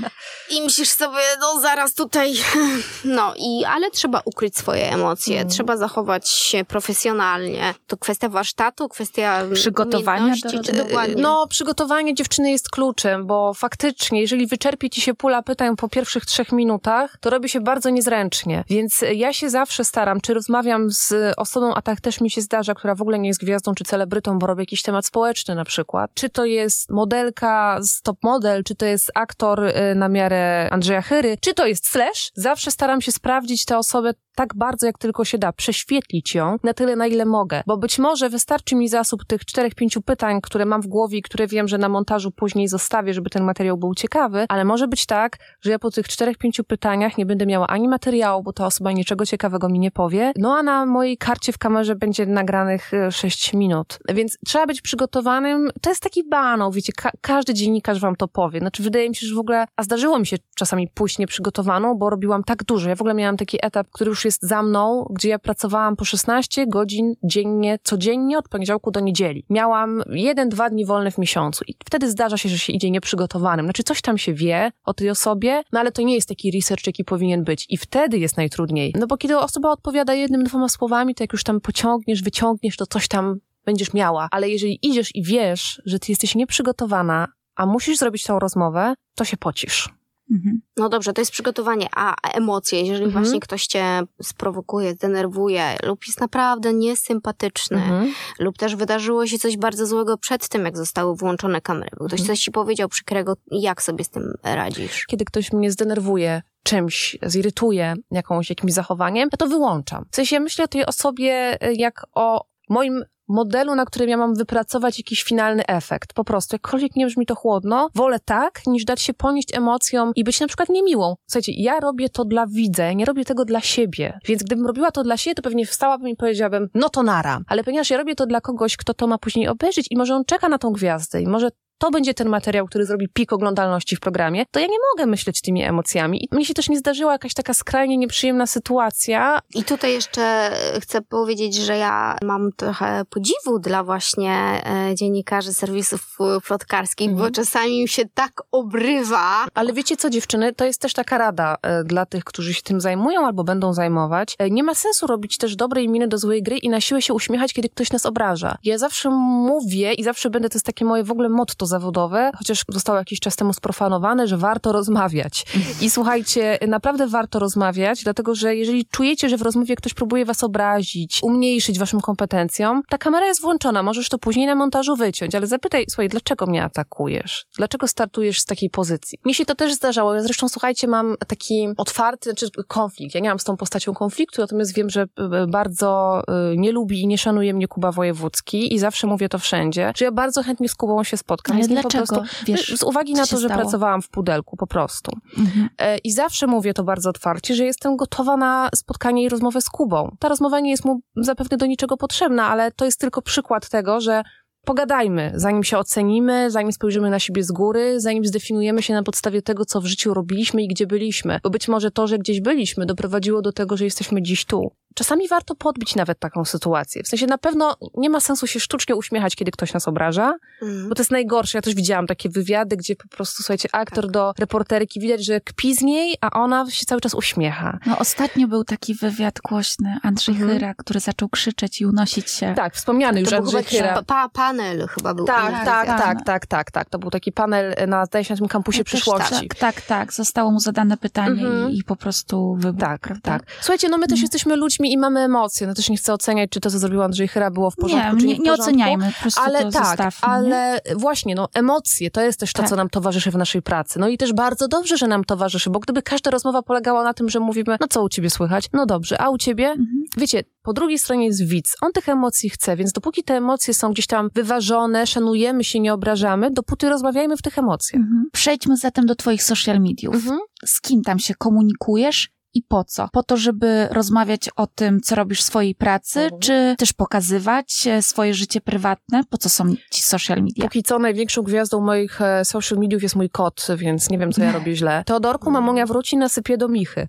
[0.55, 2.33] I myślisz sobie, no zaraz tutaj,
[3.03, 5.49] no i, ale trzeba ukryć swoje emocje, mhm.
[5.49, 7.73] trzeba zachować się profesjonalnie.
[7.87, 10.35] To kwestia warsztatu, kwestia przygotowania.
[10.43, 10.63] Do...
[10.63, 11.21] Czy dokładnie?
[11.21, 16.25] No, przygotowanie dziewczyny jest kluczem, bo faktycznie, jeżeli wyczerpie ci się pula pytań po pierwszych
[16.25, 18.63] trzech minutach, to robi się bardzo niezręcznie.
[18.69, 22.41] Więc ja się zawsze staram staram, czy rozmawiam z osobą, a tak też mi się
[22.41, 25.65] zdarza, która w ogóle nie jest gwiazdą czy celebrytą, bo robi jakiś temat społeczny na
[25.65, 26.11] przykład.
[26.13, 31.01] Czy to jest modelka z top model, czy to jest aktor y, na miarę Andrzeja
[31.01, 32.31] Chyry, czy to jest Slash.
[32.35, 36.73] Zawsze staram się sprawdzić tę osobę tak bardzo, jak tylko się da, prześwietlić ją na
[36.73, 37.61] tyle, na ile mogę.
[37.67, 41.21] Bo być może wystarczy mi zasób tych czterech, pięciu pytań, które mam w głowie i
[41.21, 45.05] które wiem, że na montażu później zostawię, żeby ten materiał był ciekawy, ale może być
[45.05, 48.65] tak, że ja po tych czterech, pięciu pytaniach nie będę miała ani materiału, bo ta
[48.65, 52.91] osoba niczego ciekawego mi nie powie, no a na mojej karcie w kamerze będzie nagranych
[53.11, 53.99] 6 e, minut.
[54.09, 55.69] Więc trzeba być przygotowanym.
[55.81, 58.59] To jest taki banał, wiecie, ka każdy dziennikarz wam to powie.
[58.59, 62.09] Znaczy wydaje mi się, że w ogóle, a zdarzyło mi się czasami pójść nieprzygotowaną, bo
[62.09, 62.89] robiłam tak dużo.
[62.89, 66.05] Ja w ogóle miałam taki etap, który już jest za mną, gdzie ja pracowałam po
[66.05, 69.45] 16 godzin dziennie, codziennie od poniedziałku do niedzieli.
[69.49, 73.65] Miałam jeden, dwa dni wolne w miesiącu i wtedy zdarza się, że się idzie nieprzygotowanym.
[73.65, 76.87] Znaczy coś tam się wie o tej osobie, no ale to nie jest taki research,
[76.87, 77.65] jaki powinien być.
[77.69, 78.93] I wtedy jest najtrudniej.
[78.99, 82.87] No bo kiedy osoba odpowiada jednym, dwoma słowami, to jak już tam pociągniesz, wyciągniesz, to
[82.87, 84.27] coś tam będziesz miała.
[84.31, 89.25] Ale jeżeli idziesz i wiesz, że ty jesteś nieprzygotowana, a musisz zrobić tą rozmowę, to
[89.25, 89.98] się pocisz.
[90.31, 90.61] Mhm.
[90.77, 93.23] No dobrze, to jest przygotowanie, a emocje, jeżeli mhm.
[93.23, 98.13] właśnie ktoś cię sprowokuje, zdenerwuje lub jest naprawdę niesympatyczny, mhm.
[98.39, 102.19] lub też wydarzyło się coś bardzo złego przed tym, jak zostały włączone kamery, bo ktoś
[102.19, 102.27] mhm.
[102.27, 105.05] coś ci powiedział przykrego, jak sobie z tym radzisz?
[105.05, 110.05] Kiedy ktoś mnie zdenerwuje, czymś zirytuje, jakąś, jakimś zachowaniem, to to wyłączam.
[110.11, 114.97] W sensie myślę o tej osobie jak o moim modelu, na którym ja mam wypracować
[114.97, 116.13] jakiś finalny efekt.
[116.13, 120.23] Po prostu, jakkolwiek nie brzmi to chłodno, wolę tak, niż dać się ponieść emocjom i
[120.23, 121.15] być na przykład niemiłą.
[121.27, 124.19] Słuchajcie, ja robię to dla widza, ja nie robię tego dla siebie.
[124.25, 127.39] Więc gdybym robiła to dla siebie, to pewnie wstałabym i powiedziałabym, no to nara.
[127.47, 130.25] Ale ponieważ ja robię to dla kogoś, kto to ma później obejrzeć i może on
[130.25, 131.49] czeka na tą gwiazdę i może
[131.79, 135.41] to będzie ten materiał, który zrobi pik oglądalności w programie, to ja nie mogę myśleć
[135.41, 136.23] tymi emocjami.
[136.23, 139.39] I mnie się też nie zdarzyła jakaś taka skrajnie nieprzyjemna sytuacja.
[139.55, 140.51] I tutaj jeszcze
[140.81, 146.17] chcę powiedzieć, że ja mam trochę podziwu dla właśnie e, dziennikarzy serwisów
[146.47, 147.17] plotkarskich, mm.
[147.17, 147.33] bo mhm.
[147.33, 149.45] czasami im się tak obrywa.
[149.53, 152.81] Ale wiecie co, dziewczyny, to jest też taka rada e, dla tych, którzy się tym
[152.81, 154.35] zajmują albo będą zajmować.
[154.39, 157.13] E, nie ma sensu robić też dobrej miny do złej gry i na siłę się
[157.13, 158.57] uśmiechać, kiedy ktoś nas obraża.
[158.63, 162.63] Ja zawsze mówię i zawsze będę, to jest takie moje w ogóle motto zawodowe, chociaż
[162.69, 165.45] zostało jakiś czas temu sprofanowane, że warto rozmawiać.
[165.81, 170.43] I słuchajcie, naprawdę warto rozmawiać, dlatego że jeżeli czujecie, że w rozmowie ktoś próbuje was
[170.43, 175.47] obrazić, umniejszyć waszym kompetencjom, ta kamera jest włączona, możesz to później na montażu wyciąć, ale
[175.47, 177.45] zapytaj, słuchaj, dlaczego mnie atakujesz?
[177.57, 179.19] Dlaczego startujesz z takiej pozycji?
[179.25, 180.15] Mi się to też zdarzało.
[180.15, 183.15] Ja zresztą, słuchajcie, mam taki otwarty, znaczy konflikt.
[183.15, 187.01] Ja nie mam z tą postacią konfliktu, natomiast wiem, że e, bardzo e, nie lubi
[187.01, 190.69] i nie szanuje mnie Kuba Wojewódzki i zawsze mówię to wszędzie, że ja bardzo chętnie
[190.69, 191.55] z Kubą się spotkam.
[191.59, 192.15] Ale dlaczego?
[192.15, 193.61] Prostu, Wiesz, z uwagi na to, że stało?
[193.61, 195.11] pracowałam w pudelku po prostu.
[195.37, 195.69] Mhm.
[195.77, 199.69] E, I zawsze mówię to bardzo otwarcie, że jestem gotowa na spotkanie i rozmowę z
[199.69, 200.15] Kubą.
[200.19, 204.01] Ta rozmowa nie jest mu zapewne do niczego potrzebna, ale to jest tylko przykład tego,
[204.01, 204.23] że
[204.65, 209.41] pogadajmy, zanim się ocenimy, zanim spojrzymy na siebie z góry, zanim zdefiniujemy się na podstawie
[209.41, 211.39] tego, co w życiu robiliśmy i gdzie byliśmy.
[211.43, 215.27] Bo być może to, że gdzieś byliśmy, doprowadziło do tego, że jesteśmy dziś tu czasami
[215.27, 217.03] warto podbić nawet taką sytuację.
[217.03, 220.89] W sensie na pewno nie ma sensu się sztucznie uśmiechać, kiedy ktoś nas obraża, mm.
[220.89, 221.57] bo to jest najgorsze.
[221.57, 224.11] Ja też widziałam takie wywiady, gdzie po prostu, słuchajcie, aktor tak.
[224.11, 227.79] do reporterki widać, że kpi z niej, a ona się cały czas uśmiecha.
[227.85, 230.49] No ostatnio był taki wywiad głośny, Andrzej mm.
[230.49, 232.53] Chyra, który zaczął krzyczeć i unosić się.
[232.55, 234.03] Tak, wspomniany już Andrzej Chyra.
[234.03, 235.25] Pa, panel chyba był.
[235.25, 236.89] Tak, tak, tak, tak, tak, tak, tak.
[236.89, 239.47] To był taki panel na, zdaje się, na tym kampusie ja przyszłości.
[239.47, 240.13] Tak, tak, tak.
[240.13, 241.71] Zostało mu zadane pytanie mm -hmm.
[241.71, 243.31] i, i, po prostu wybuchł, Tak, prawda?
[243.31, 243.43] tak.
[243.59, 244.21] Słuchajcie, no my też mm.
[244.21, 245.67] jesteśmy ludźmi i mamy emocje.
[245.67, 248.21] No też nie chcę oceniać, czy to, co zrobił Andrzej Chyra było w porządku, nie,
[248.21, 250.95] czy nie, nie, nie oceniajmy, po prostu ale to tak, zostawmy, ale nie?
[250.95, 252.69] właśnie, no emocje to jest też to, tak.
[252.69, 253.99] co nam towarzyszy w naszej pracy.
[253.99, 257.29] No i też bardzo dobrze, że nam towarzyszy, bo gdyby każda rozmowa polegała na tym,
[257.29, 258.69] że mówimy, no co u ciebie słychać?
[258.73, 259.67] No dobrze, a u ciebie?
[259.67, 260.03] Mhm.
[260.17, 261.75] Wiecie, po drugiej stronie jest widz.
[261.81, 265.93] On tych emocji chce, więc dopóki te emocje są gdzieś tam wyważone, szanujemy się, nie
[265.93, 268.01] obrażamy, dopóty rozmawiajmy w tych emocjach.
[268.01, 268.25] Mhm.
[268.33, 270.15] Przejdźmy zatem do twoich social mediów.
[270.15, 270.39] Mhm.
[270.65, 272.29] Z kim tam się komunikujesz?
[272.53, 273.07] I po co?
[273.11, 276.41] Po to, żeby rozmawiać o tym, co robisz w swojej pracy, mhm.
[276.41, 279.21] czy też pokazywać e, swoje życie prywatne?
[279.29, 280.63] Po co są ci social media?
[280.63, 284.43] Póki co największą gwiazdą moich e, social mediów jest mój kot, więc nie wiem, co
[284.43, 285.03] ja robię źle.
[285.05, 287.07] Teodorku, mamonia wróci, nasypie do Michy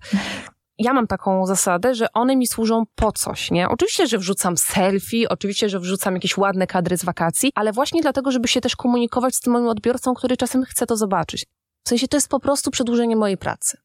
[0.81, 3.69] ja mam taką zasadę, że one mi służą po coś, nie?
[3.69, 8.31] Oczywiście, że wrzucam selfie, oczywiście, że wrzucam jakieś ładne kadry z wakacji, ale właśnie dlatego,
[8.31, 11.45] żeby się też komunikować z tym moim odbiorcą, który czasem chce to zobaczyć.
[11.83, 13.77] W sensie to jest po prostu przedłużenie mojej pracy.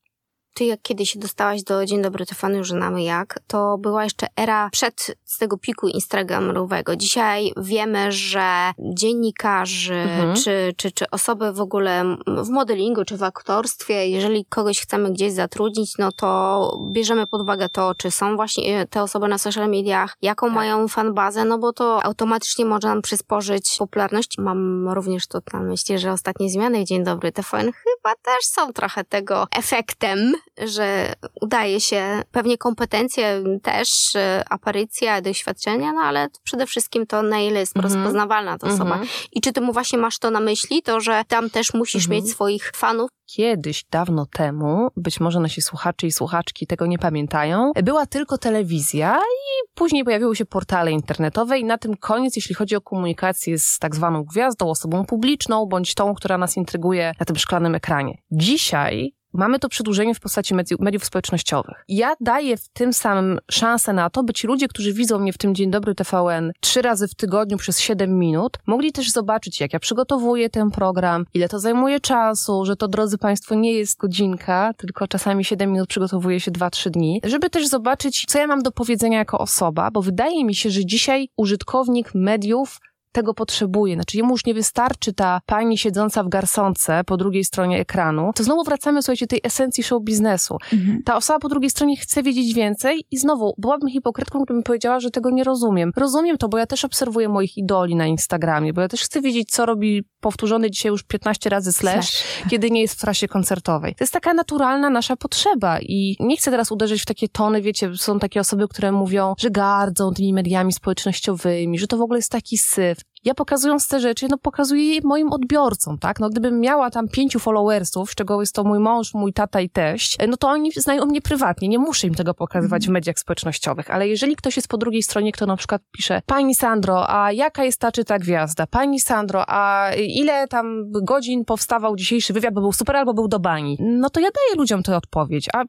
[0.57, 4.71] Ty jak kiedyś dostałaś do Dzień Dobry Telefonu, już znamy jak, to była jeszcze era
[4.73, 6.97] przed z tego piku instagramowego.
[6.97, 10.37] Dzisiaj wiemy, że dziennikarzy, mhm.
[10.37, 15.33] czy, czy, czy osoby w ogóle w modelingu, czy w aktorstwie, jeżeli kogoś chcemy gdzieś
[15.33, 20.17] zatrudnić, no to bierzemy pod uwagę to, czy są właśnie te osoby na social mediach,
[20.23, 20.55] jaką tak.
[20.55, 24.39] mają fanbazę, no bo to automatycznie może nam przysporzyć popularność.
[24.39, 28.73] Mam również to na myśli, że ostatnie zmiany w Dzień Dobry TVN chyba też są
[28.73, 30.33] trochę tego efektem,
[30.65, 34.19] że udaje się, pewnie kompetencje też, y,
[34.51, 37.95] aparycja, doświadczenia, no ale przede wszystkim to na ile jest mm -hmm.
[37.95, 38.95] rozpoznawalna ta osoba.
[38.95, 39.29] Mm -hmm.
[39.33, 42.19] I czy ty mu właśnie masz to na myśli, to że tam też musisz mm
[42.19, 42.25] -hmm.
[42.25, 43.11] mieć swoich fanów?
[43.27, 49.19] Kiedyś, dawno temu, być może nasi słuchacze i słuchaczki tego nie pamiętają, była tylko telewizja
[49.19, 53.79] i później pojawiły się portale internetowe i na tym koniec, jeśli chodzi o komunikację z
[53.79, 58.19] tak zwaną gwiazdą, osobą publiczną, bądź tą, która nas intryguje na tym szklanym ekranie.
[58.31, 61.85] Dzisiaj mamy to przedłużenie w postaci mediów, społecznościowych.
[61.89, 65.39] Ja daję w tym samym szansę na to, by ci ludzie, którzy widzą mnie w
[65.39, 69.73] tym Dzień Dobry TVN trzy razy w tygodniu przez 7 minut, mogli też zobaczyć, jak
[69.73, 74.73] ja przygotowuję ten program, ile to zajmuje czasu, że to, drodzy Państwo, nie jest godzinka,
[74.77, 78.73] tylko czasami 7 minut przygotowuje się 2-3 dni, żeby też zobaczyć, co ja mam do
[78.73, 82.79] powiedzenia jako osoba, bo wydaje mi się, że dzisiaj użytkownik mediów
[83.17, 83.95] tego potrzebuje.
[83.95, 88.31] Znaczy, jemu już nie wystarczy ta pani siedząca w garsonce po drugiej stronie ekranu.
[88.35, 90.57] To znowu wracamy, słuchajcie, tej esencji show biznesu.
[90.73, 91.03] Mhm.
[91.03, 95.11] Ta osoba po drugiej stronie chce wiedzieć więcej i znowu byłabym hipokrytką, gdybym powiedziała, że
[95.11, 95.93] tego nie rozumiem.
[95.97, 99.51] Rozumiem to, bo ja też obserwuję moich idoli na Instagramie, bo ja też chcę wiedzieć,
[99.51, 103.95] co robi powtórzony dzisiaj już 15 razy slash, slash, kiedy nie jest w trasie koncertowej.
[103.95, 107.91] To jest taka naturalna nasza potrzeba i nie chcę teraz uderzyć w takie tony, wiecie,
[107.97, 112.33] są takie osoby, które mówią, że gardzą tymi mediami społecznościowymi, że to w ogóle jest
[112.33, 116.21] taki syf ja pokazując te rzeczy, no pokazuję je moim odbiorcom, tak?
[116.21, 119.71] No gdybym miała tam pięciu followersów, z czego jest to mój mąż, mój tata i
[119.71, 122.93] teść, no to oni znają mnie prywatnie, nie muszę im tego pokazywać w mhm.
[122.93, 127.11] mediach społecznościowych, ale jeżeli ktoś jest po drugiej stronie, kto na przykład pisze, pani Sandro,
[127.11, 128.67] a jaka jest ta czy ta gwiazda?
[128.67, 133.41] Pani Sandro, a ile tam godzin powstawał dzisiejszy wywiad, bo był super albo był do
[133.41, 133.79] bani?
[133.81, 135.65] No to ja daję ludziom tę odpowiedź, a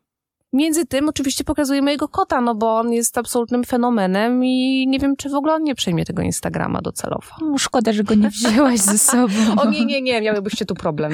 [0.54, 5.16] Między tym oczywiście pokazuje mojego kota, no bo on jest absolutnym fenomenem i nie wiem,
[5.16, 7.28] czy w ogóle on nie przejmie tego Instagrama docelowo.
[7.42, 9.34] No, szkoda, że go nie wzięłaś ze sobą.
[9.58, 11.12] o nie, nie, nie, miałybyście tu problem.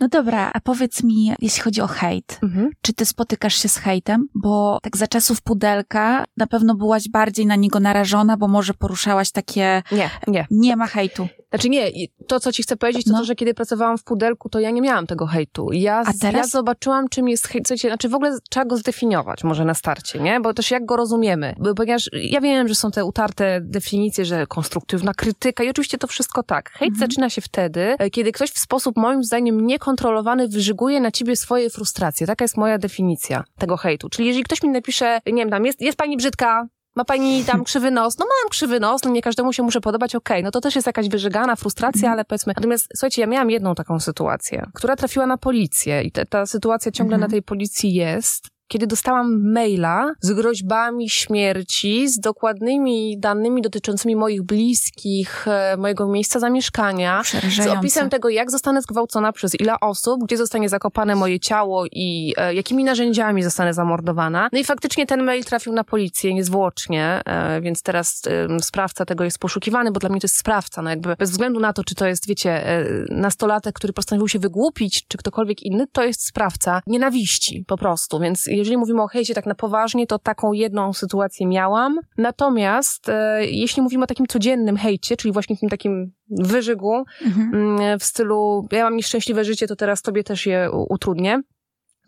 [0.00, 2.70] No dobra, a powiedz mi, jeśli chodzi o hejt, mhm.
[2.82, 4.28] czy ty spotykasz się z hejtem?
[4.34, 9.30] Bo tak za czasów pudelka na pewno byłaś bardziej na niego narażona, bo może poruszałaś
[9.32, 9.82] takie...
[9.92, 10.46] Nie, nie.
[10.50, 11.28] Nie ma hejtu.
[11.54, 11.90] Znaczy nie,
[12.26, 13.18] to co ci chcę powiedzieć, to no.
[13.18, 15.72] to, że kiedy pracowałam w Pudelku, to ja nie miałam tego hejtu.
[15.72, 16.34] Ja, A teraz?
[16.34, 17.68] ja zobaczyłam, czym jest hejt.
[17.68, 20.40] Słuchajcie, znaczy w ogóle trzeba go zdefiniować może na starcie, nie?
[20.40, 21.54] Bo też jak go rozumiemy.
[21.58, 26.06] Bo, ponieważ ja wiem, że są te utarte definicje, że konstruktywna krytyka i oczywiście to
[26.06, 26.70] wszystko tak.
[26.70, 27.10] Hejt mhm.
[27.10, 31.70] zaczyna się wtedy, e, kiedy ktoś w sposób moim zdaniem niekontrolowany wyżyguje na ciebie swoje
[31.70, 32.26] frustracje.
[32.26, 34.08] Taka jest moja definicja tego hejtu.
[34.08, 36.66] Czyli jeżeli ktoś mi napisze, nie wiem, tam jest, jest pani brzydka,
[36.96, 38.18] ma pani tam krzywy nos?
[38.18, 40.74] No mam krzywy nos, no nie każdemu się muszę podobać, okej, okay, no to też
[40.74, 42.12] jest jakaś wyżegana frustracja, mhm.
[42.12, 46.26] ale powiedzmy, natomiast słuchajcie, ja miałam jedną taką sytuację, która trafiła na policję i te,
[46.26, 47.30] ta sytuacja ciągle mhm.
[47.30, 54.42] na tej policji jest kiedy dostałam maila z groźbami śmierci, z dokładnymi danymi dotyczącymi moich
[54.42, 57.22] bliskich, e, mojego miejsca zamieszkania,
[57.62, 62.34] z opisem tego, jak zostanę zgwałcona przez ile osób, gdzie zostanie zakopane moje ciało i
[62.36, 64.48] e, jakimi narzędziami zostanę zamordowana.
[64.52, 69.24] No i faktycznie ten mail trafił na policję niezwłocznie, e, więc teraz e, sprawca tego
[69.24, 71.94] jest poszukiwany, bo dla mnie to jest sprawca, no jakby bez względu na to, czy
[71.94, 76.80] to jest, wiecie, e, nastolatek, który postanowił się wygłupić, czy ktokolwiek inny, to jest sprawca
[76.86, 81.46] nienawiści po prostu, więc jeżeli mówimy o hejcie tak na poważnie, to taką jedną sytuację
[81.46, 82.00] miałam.
[82.18, 87.54] Natomiast e, jeśli mówimy o takim codziennym hejcie, czyli właśnie tym takim wyżygu mhm.
[87.54, 91.40] Mm, w stylu ja mam nieszczęśliwe życie, to teraz tobie też je utrudnię,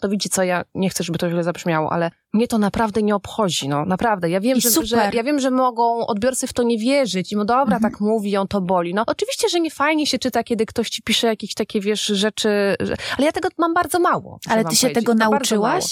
[0.01, 3.15] to widzicie co, ja nie chcę, żeby to źle zabrzmiało, ale mnie to naprawdę nie
[3.15, 4.31] obchodzi, no naprawdę.
[4.31, 7.45] Ja wiem, że, że, ja wiem, że mogą odbiorcy w to nie wierzyć i no
[7.45, 7.83] dobra, mhm.
[7.83, 8.95] tak mówi, on to boli.
[8.95, 12.77] No oczywiście, że nie fajnie się czyta, kiedy ktoś ci pisze jakieś takie, wiesz, rzeczy,
[12.81, 12.95] że...
[13.17, 14.39] ale ja tego mam bardzo mało.
[14.49, 15.85] Ale ty się tego nauczyłaś?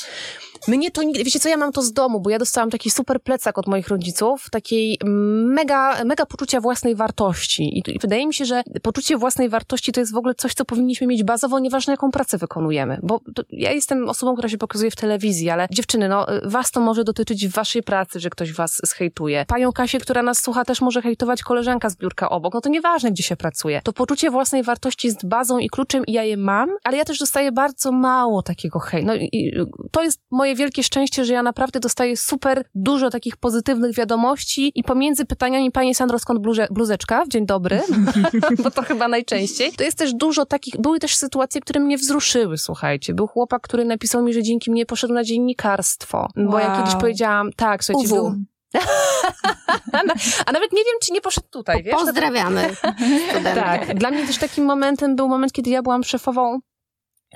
[0.68, 3.22] Mnie to nigdy, wiecie co, ja mam to z domu, bo ja dostałam taki super
[3.22, 7.78] plecak od moich rodziców, takiej mega, mega poczucia własnej wartości.
[7.78, 11.06] I, wydaje mi się, że poczucie własnej wartości to jest w ogóle coś, co powinniśmy
[11.06, 12.98] mieć bazowo, nieważne jaką pracę wykonujemy.
[13.02, 16.80] Bo to, ja jestem osobą, która się pokazuje w telewizji, ale dziewczyny, no, was to
[16.80, 19.44] może dotyczyć w waszej pracy, że ktoś was zhejtuje.
[19.48, 22.54] Panią Kasię, która nas słucha, też może hejtować koleżanka z biurka obok.
[22.54, 23.80] No to nieważne, gdzie się pracuje.
[23.84, 27.18] To poczucie własnej wartości jest bazą i kluczem i ja je mam, ale ja też
[27.18, 29.06] dostaję bardzo mało takiego hejtu.
[29.06, 29.52] No i
[29.90, 34.84] to jest moje wielkie szczęście, że ja naprawdę dostaję super dużo takich pozytywnych wiadomości i
[34.84, 37.24] pomiędzy pytaniami Pani Sandro, skąd bluze, bluzeczka?
[37.28, 37.82] Dzień dobry.
[38.64, 39.72] Bo to chyba najczęściej.
[39.72, 43.14] To jest też dużo takich, były też sytuacje, które mnie wzruszyły, słuchajcie.
[43.14, 46.28] Był chłopak, który napisał mi, że dzięki mnie poszedł na dziennikarstwo.
[46.36, 46.59] Bo wow.
[46.59, 48.34] ja kiedyś powiedziałam, tak, słuchajcie, był,
[50.46, 51.94] a nawet nie wiem, czy nie poszedł tutaj, wiesz?
[51.94, 52.70] Pozdrawiamy.
[53.55, 53.94] tak.
[53.94, 56.61] Dla mnie też takim momentem był moment, kiedy ja byłam szefową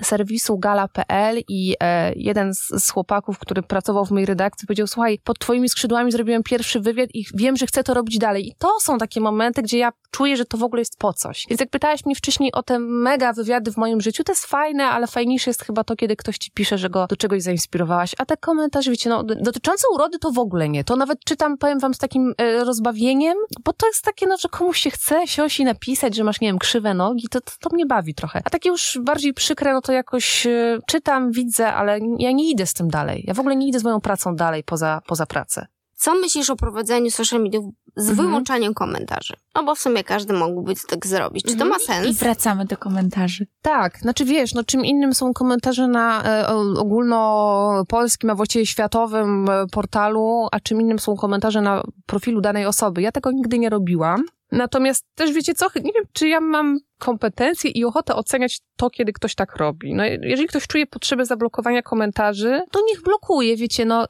[0.03, 5.19] serwisu gala.pl i e, jeden z, z, chłopaków, który pracował w mojej redakcji, powiedział, słuchaj,
[5.23, 8.47] pod twoimi skrzydłami zrobiłem pierwszy wywiad i wiem, że chcę to robić dalej.
[8.47, 11.45] I to są takie momenty, gdzie ja czuję, że to w ogóle jest po coś.
[11.49, 14.85] Więc jak pytałaś mnie wcześniej o te mega wywiady w moim życiu, to jest fajne,
[14.85, 18.15] ale fajniejsze jest chyba to, kiedy ktoś ci pisze, że go do czegoś zainspirowałaś.
[18.17, 20.83] A te komentarze, wiecie, no, dotyczące urody to w ogóle nie.
[20.83, 24.49] To nawet czytam, powiem wam, z takim e, rozbawieniem, bo to jest takie, no, że
[24.49, 27.85] komuś się chce siosi napisać, że masz, nie wiem, krzywe nogi, to, to, to mnie
[27.85, 28.41] bawi trochę.
[28.45, 32.65] A takie już bardziej przykre, no to jakoś e, czytam, widzę, ale ja nie idę
[32.65, 33.23] z tym dalej.
[33.27, 35.67] Ja w ogóle nie idę z moją pracą dalej poza, poza pracę.
[35.99, 37.65] Co myślisz o prowadzeniu social mediów
[37.95, 38.27] z mhm.
[38.27, 39.33] wyłączaniem komentarzy.
[39.55, 41.45] No bo w sumie każdy mógłby tak zrobić.
[41.45, 41.81] Czy to ma mhm.
[41.81, 42.07] sens?
[42.07, 43.47] I wracamy do komentarzy.
[43.61, 49.67] Tak, znaczy wiesz, no czym innym są komentarze na e, ogólnopolskim, a właściwie światowym e,
[49.71, 53.01] portalu, a czym innym są komentarze na profilu danej osoby.
[53.01, 54.23] Ja tego nigdy nie robiłam.
[54.51, 59.13] Natomiast też wiecie co, nie wiem, czy ja mam kompetencje i ochotę oceniać to, kiedy
[59.13, 59.93] ktoś tak robi.
[59.93, 64.05] No, jeżeli ktoś czuje potrzebę zablokowania komentarzy, to niech blokuje, wiecie, no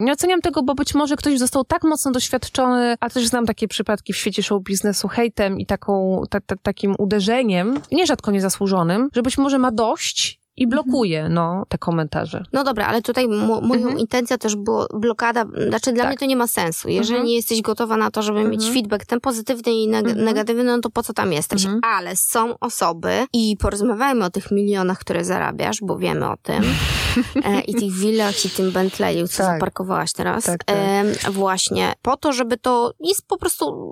[0.00, 3.68] nie oceniam tego, bo być może ktoś został tak mocno doświadczony, a też znam takie
[3.68, 9.22] przypadki w świecie show biznesu hejtem i taką, ta, ta, takim uderzeniem, nierzadko niezasłużonym, że
[9.22, 10.70] być może ma dość i mhm.
[10.70, 12.44] blokuje no, te komentarze.
[12.52, 13.98] No dobra, ale tutaj moją mhm.
[13.98, 16.10] intencja też była blokada, znaczy dla tak.
[16.10, 16.88] mnie to nie ma sensu.
[16.88, 17.26] Jeżeli mhm.
[17.26, 18.58] nie jesteś gotowa na to, żeby mhm.
[18.58, 20.24] mieć feedback ten pozytywny i neg mhm.
[20.24, 21.64] negatywny, no to po co tam jesteś?
[21.64, 21.80] Mhm.
[21.84, 26.64] Ale są osoby i porozmawiajmy o tych milionach, które zarabiasz, bo wiemy o tym.
[27.44, 29.46] e, I tych willach i tym Bentleyu, co tak.
[29.46, 30.44] zaparkowałaś teraz.
[30.44, 30.76] Tak, tak.
[30.78, 33.90] E, właśnie, po to, żeby to jest po prostu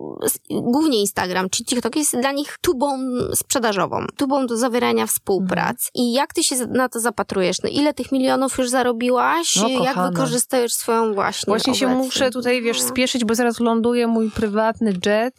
[0.50, 2.98] głównie Instagram, czy TikTok jest dla nich tubą
[3.34, 5.90] sprzedażową, tubą do zawierania współprac.
[5.94, 7.62] I jak ty się na to zapatrujesz?
[7.62, 9.56] No ile tych milionów już zarobiłaś?
[9.56, 12.88] No, Jak wykorzystajesz swoją właśnie Właśnie się muszę tutaj, wiesz, no.
[12.88, 15.34] spieszyć, bo zaraz ląduje mój prywatny jet.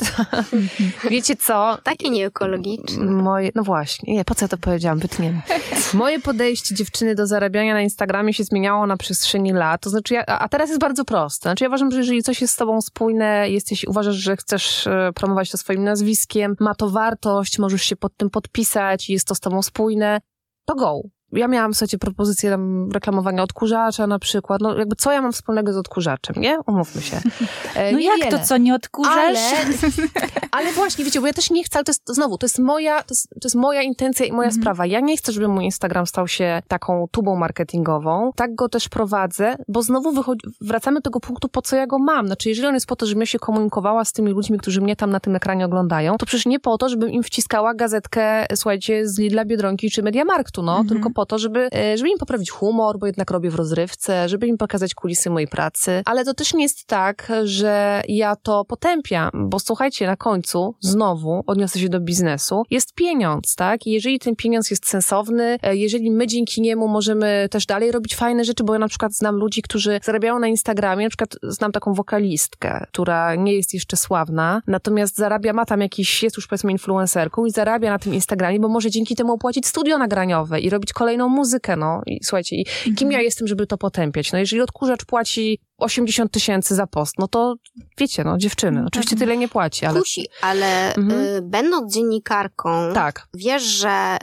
[1.12, 1.78] Wiecie co?
[1.84, 3.06] Takie nieekologiczne.
[3.06, 5.00] Moje, no właśnie, nie, po co ja to powiedziałam?
[5.00, 5.42] Wytniemy.
[5.94, 9.82] Moje podejście dziewczyny do zarabiania na Instagramie się zmieniało na przestrzeni lat.
[9.82, 11.50] To znaczy, ja, a teraz jest bardzo proste.
[11.50, 15.12] Znaczy, ja uważam, że jeżeli coś jest z tobą spójne, jesteś, uważasz, że chcesz e,
[15.16, 19.40] promować to swoim nazwiskiem, ma to wartość, możesz się pod tym podpisać, jest to z
[19.40, 20.20] tobą spójne,
[20.68, 21.12] to go.
[21.32, 24.62] Ja miałam, słuchajcie, propozycję tam reklamowania odkurzacza na przykład.
[24.62, 26.60] No jakby co ja mam wspólnego z odkurzaczem, nie?
[26.68, 27.22] Umówmy się.
[27.76, 29.16] E, no jak to, co nie odkurzasz?
[29.16, 29.40] Ale,
[30.52, 33.04] ale właśnie, wiecie, bo ja też nie chcę, ale to jest, znowu, to jest moja,
[33.04, 34.62] to jest, to jest moja intencja i moja mhm.
[34.62, 34.86] sprawa.
[34.86, 38.32] Ja nie chcę, żeby mój Instagram stał się taką tubą marketingową.
[38.36, 42.00] Tak go też prowadzę, bo znowu wychodzi, wracamy do tego punktu, po co ja go
[42.00, 42.28] mam.
[42.28, 44.96] Znaczy, jeżeli on jest po to, żebym ja się komunikowała z tymi ludźmi, którzy mnie
[44.96, 49.08] tam na tym ekranie oglądają, to przecież nie po to, żebym im wciskała gazetkę, słuchajcie,
[49.08, 50.88] z Lidla, Biedronki czy Mediamarktu, no, mhm.
[50.88, 54.48] tylko po to, żeby, e, żeby im poprawić humor, bo jednak robię w rozrywce, żeby
[54.48, 56.02] im pokazać kulisy mojej pracy.
[56.06, 61.44] Ale to też nie jest tak, że ja to potępiam, bo słuchajcie, na końcu znowu
[61.48, 62.64] odniosę się do biznesu.
[62.72, 63.88] Jest pieniądz, tak?
[63.88, 68.16] I jeżeli ten pieniądz jest sensowny, e, jeżeli my dzięki niemu możemy też dalej robić
[68.16, 71.72] fajne rzeczy, bo ja na przykład znam ludzi, którzy zarabiają na Instagramie, na przykład znam
[71.72, 76.72] taką wokalistkę, która nie jest jeszcze sławna, natomiast zarabia, ma tam jakiś, jest już powiedzmy
[76.72, 80.94] influencerką i zarabia na tym Instagramie, bo może dzięki temu opłacić studio nagraniowe i robić
[81.10, 83.12] kolejną muzykę, no i słuchajcie, i kim mhm.
[83.12, 84.32] ja jestem, żeby to potępiać?
[84.32, 87.56] No jeżeli odkurzacz płaci 80 tysięcy za post, no to
[87.98, 90.00] wiecie, no dziewczyny, no, oczywiście tyle nie płaci, ale...
[90.00, 91.22] Kusi, ale mhm.
[91.22, 93.28] y, będąc dziennikarką, tak.
[93.34, 94.18] wiesz, że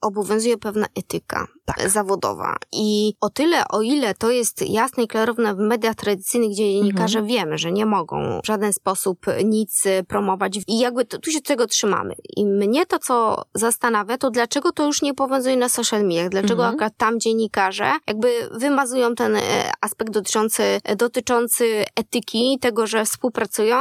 [0.00, 1.90] obowiązuje pewna etyka tak.
[1.90, 2.56] zawodowa.
[2.72, 7.18] I o tyle, o ile to jest jasne i klarowne w mediach tradycyjnych, gdzie dziennikarze
[7.18, 7.26] mhm.
[7.26, 12.14] wiemy, że nie mogą w żaden sposób nic promować i jakby tu się tego trzymamy.
[12.36, 16.28] I mnie to, co zastanawia, to dlaczego to już nie obowiązuje na social mediach?
[16.28, 16.74] Dlaczego mhm.
[16.74, 19.40] akurat tam dziennikarze jakby wymazują ten e,
[19.80, 23.76] aspekt dotyczący, dotyczący etyki, tego, że współpracują,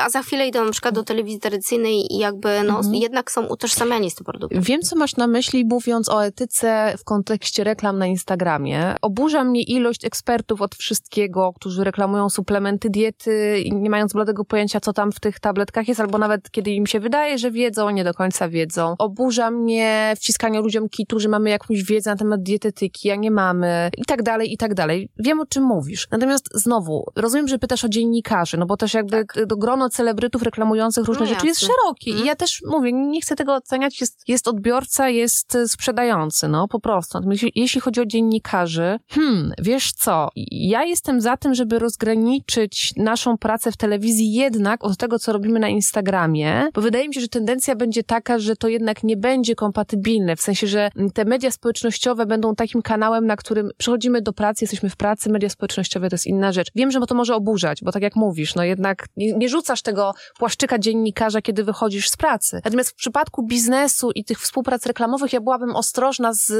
[0.00, 2.94] a za chwilę idą na przykład do telewizji tradycyjnej i jakby no, mhm.
[2.94, 4.62] jednak są utożsamiani z tym produktem.
[4.62, 8.94] Wiem, co masz na myśli, mówiąc o etyce w kontekście kontekście reklam na Instagramie.
[9.02, 14.80] Oburza mnie ilość ekspertów od wszystkiego, którzy reklamują suplementy diety i nie mając bladego pojęcia,
[14.80, 18.04] co tam w tych tabletkach jest, albo nawet kiedy im się wydaje, że wiedzą, nie
[18.04, 18.94] do końca wiedzą.
[18.98, 23.90] Oburza mnie wciskanie ludziom kitu, że mamy jakąś wiedzę na temat dietetyki, a nie mamy
[23.96, 25.08] i tak dalej, i tak dalej.
[25.18, 26.08] Wiem, o czym mówisz.
[26.10, 29.46] Natomiast znowu, rozumiem, że pytasz o dziennikarzy, no bo też jakby tak.
[29.46, 32.10] do grono celebrytów reklamujących różne no rzeczy jest szerokie.
[32.10, 32.26] I mhm.
[32.26, 37.11] ja też mówię, nie chcę tego oceniać, jest, jest odbiorca, jest sprzedający, no po prostu.
[37.14, 43.38] Natomiast jeśli chodzi o dziennikarzy, hmm, wiesz co, ja jestem za tym, żeby rozgraniczyć naszą
[43.38, 47.28] pracę w telewizji jednak od tego, co robimy na Instagramie, bo wydaje mi się, że
[47.28, 52.26] tendencja będzie taka, że to jednak nie będzie kompatybilne, w sensie, że te media społecznościowe
[52.26, 56.26] będą takim kanałem, na którym przychodzimy do pracy, jesteśmy w pracy, media społecznościowe to jest
[56.26, 56.68] inna rzecz.
[56.74, 60.14] Wiem, że to może oburzać, bo tak jak mówisz, no jednak nie, nie rzucasz tego
[60.38, 62.60] płaszczyka dziennikarza, kiedy wychodzisz z pracy.
[62.64, 66.52] Natomiast w przypadku biznesu i tych współprac reklamowych ja byłabym ostrożna z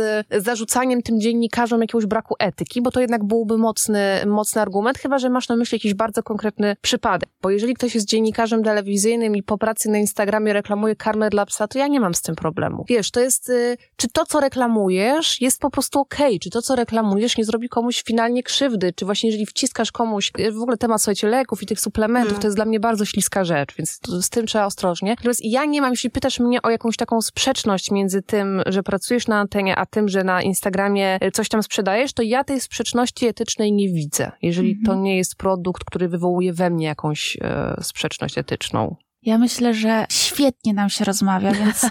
[0.45, 5.30] zarzucaniem tym dziennikarzom jakiegoś braku etyki, bo to jednak byłby mocny, mocny argument, chyba że
[5.30, 7.28] masz na myśli jakiś bardzo konkretny przypadek.
[7.43, 11.68] Bo jeżeli ktoś jest dziennikarzem telewizyjnym i po pracy na Instagramie reklamuje karmę dla psa,
[11.68, 12.84] to ja nie mam z tym problemu.
[12.88, 16.62] Wiesz, to jest, y, czy to, co reklamujesz, jest po prostu okej, okay, czy to,
[16.62, 20.76] co reklamujesz, nie zrobi komuś finalnie krzywdy, czy właśnie jeżeli wciskasz komuś, y, w ogóle
[20.76, 24.30] temat, słuchajcie, leków i tych suplementów, to jest dla mnie bardzo śliska rzecz, więc z
[24.30, 25.11] tym trzeba ostrożnie.
[25.11, 29.28] Natomiast ja nie mam, jeśli pytasz mnie o jakąś taką sprzeczność między tym, że pracujesz
[29.28, 33.26] na antenie, a tym, że na na Instagramie coś tam sprzedajesz, to ja tej sprzeczności
[33.26, 35.03] etycznej nie widzę, jeżeli to Mhm.
[35.03, 38.97] nie jest produkt, który wywołuje we mnie jakąś e, sprzeczność etyczną.
[39.22, 41.87] Ja myślę, że świetnie nam się rozmawia, więc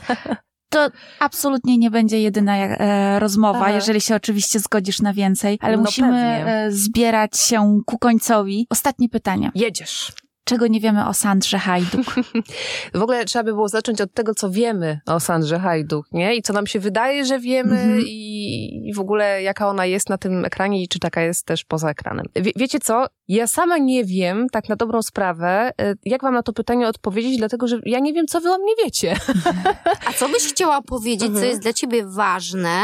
[0.70, 0.88] to
[1.20, 3.72] absolutnie nie będzie jedyna e, rozmowa, Aha.
[3.72, 6.48] jeżeli się oczywiście zgodzisz na więcej, ale No musimy pewnie.
[6.56, 8.68] e, zbierać się ku końcowi.
[8.70, 9.52] Ostatnie pytanie.
[9.56, 10.12] Jedziesz.
[10.52, 12.16] Czego nie wiemy o Sandrze Hajduk?
[12.94, 16.36] W ogóle trzeba by było zacząć od tego, co wiemy o Sandrze Hajduk, nie?
[16.36, 18.02] I co nam się wydaje, że wiemy Mhm.
[18.08, 21.90] i, w ogóle jaka ona jest na tym ekranie i czy taka jest też poza
[21.90, 22.26] ekranem.
[22.36, 23.06] Wie, wiecie co?
[23.28, 27.38] Ja sama nie wiem, tak na dobrą sprawę, e, jak wam na to pytanie odpowiedzieć,
[27.38, 29.16] dlatego że ja nie wiem, co wy o mnie wiecie.
[30.10, 31.48] A co byś chciała powiedzieć, co Mhm.
[31.50, 32.78] jest dla ciebie ważne,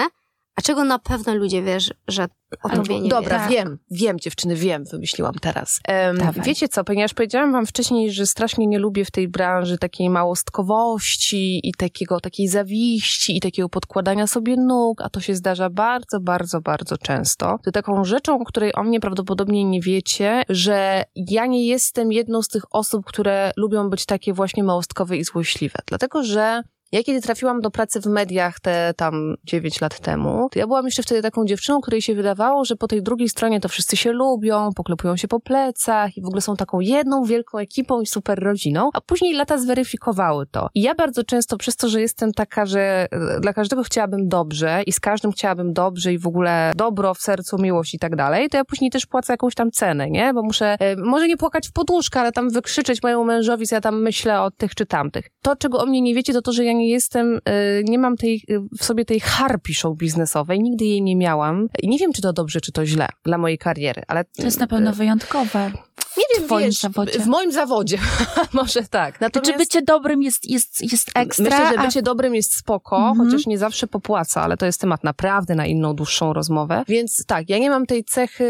[0.57, 2.27] a czego na pewno ludzie wiesz, że
[2.63, 3.51] o tobie nie Dobra, wiedzą?
[3.51, 5.79] wiem, wiem dziewczyny, wiem, wymyśliłam teraz.
[6.19, 6.43] Dawaj.
[6.45, 11.59] wiecie co, ponieważ powiedziałam wam wcześniej, że strasznie nie lubię w tej branży takiej małostkowości
[11.63, 16.61] i takiego, takiej zawiści i takiego podkładania sobie nóg, a to się zdarza bardzo, bardzo,
[16.61, 17.59] bardzo często.
[17.63, 22.47] To taką rzeczą, której o mnie prawdopodobnie nie wiecie, że ja nie jestem jedną z
[22.47, 25.79] tych osób, które lubią być takie właśnie małostkowe i złośliwe.
[25.87, 30.59] Dlatego, że ja kiedy trafiłam do pracy w mediach te tam 9 lat temu, to
[30.59, 33.69] ja byłam jeszcze wtedy taką dziewczyną, której się wydawało, że po tej drugiej stronie to
[33.69, 38.01] wszyscy się lubią, poklepują się po plecach i w ogóle są taką jedną wielką ekipą
[38.01, 40.69] i super rodziną, a później lata zweryfikowały to.
[40.75, 44.83] I ja bardzo często przez to, że jestem taka, że e, dla każdego chciałabym dobrze
[44.85, 48.49] i z każdym chciałabym dobrze i w ogóle dobro w sercu, miłość i tak dalej,
[48.49, 50.33] to ja później też płacę jakąś tam cenę, nie?
[50.33, 53.81] Bo muszę e, może nie płakać w poduszkę, ale tam wykrzyczeć mojemu mężowi, co ja
[53.81, 55.29] tam myślę o tych czy tamtych.
[55.41, 58.17] To, czego o mnie nie wiecie, to to, że ja nie jestem, e, nie mam
[58.17, 62.13] tej, e, w sobie tej harpi show biznesowej, nigdy jej nie miałam i nie wiem,
[62.13, 64.25] czy to dobrze, czy to źle dla mojej kariery, ale...
[64.25, 65.71] To jest na pewno wyjątkowe.
[66.17, 67.19] Nie wiem, twoim wiesz, zawodzie.
[67.19, 67.97] w moim zawodzie,
[68.53, 69.21] może tak.
[69.21, 69.51] Natomiast...
[69.51, 71.43] Czy bycie dobrym jest, jest, jest ekstra?
[71.43, 73.29] Myślę, że a- bycie dobrym jest spoko, Mhm.
[73.31, 76.83] chociaż nie zawsze popłaca, ale to jest temat naprawdę na inną, dłuższą rozmowę.
[76.87, 78.47] Więc tak, ja nie mam tej cechy,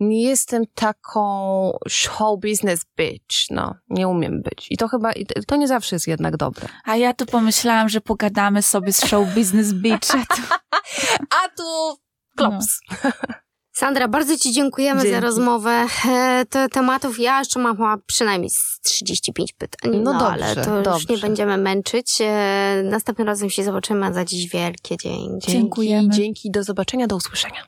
[0.00, 1.30] nie jestem taką
[1.88, 4.66] show business bitch, no, nie umiem być.
[4.70, 6.68] I to chyba, i to nie zawsze jest jednak dobre.
[6.84, 10.08] A ja tu pomyślałam, że pogadamy sobie z show business bitch.
[11.30, 11.96] A tu
[12.36, 12.80] klops.
[13.80, 15.20] Sandra, bardzo Ci dziękujemy za Dzięki.
[15.20, 15.86] rozmowę.
[16.08, 17.76] E, te tematów ja jeszcze mam
[18.06, 19.90] przynajmniej z 35 pytań.
[20.04, 21.06] No dobrze, ale to już dobrze.
[21.10, 22.18] nie będziemy męczyć.
[22.20, 24.96] E, następnym razem się zobaczymy, a za dziś wielkie.
[24.96, 26.08] Dzięki, Dziękujemy.
[26.08, 27.58] dzięki, do zobaczenia, do usłyszenia.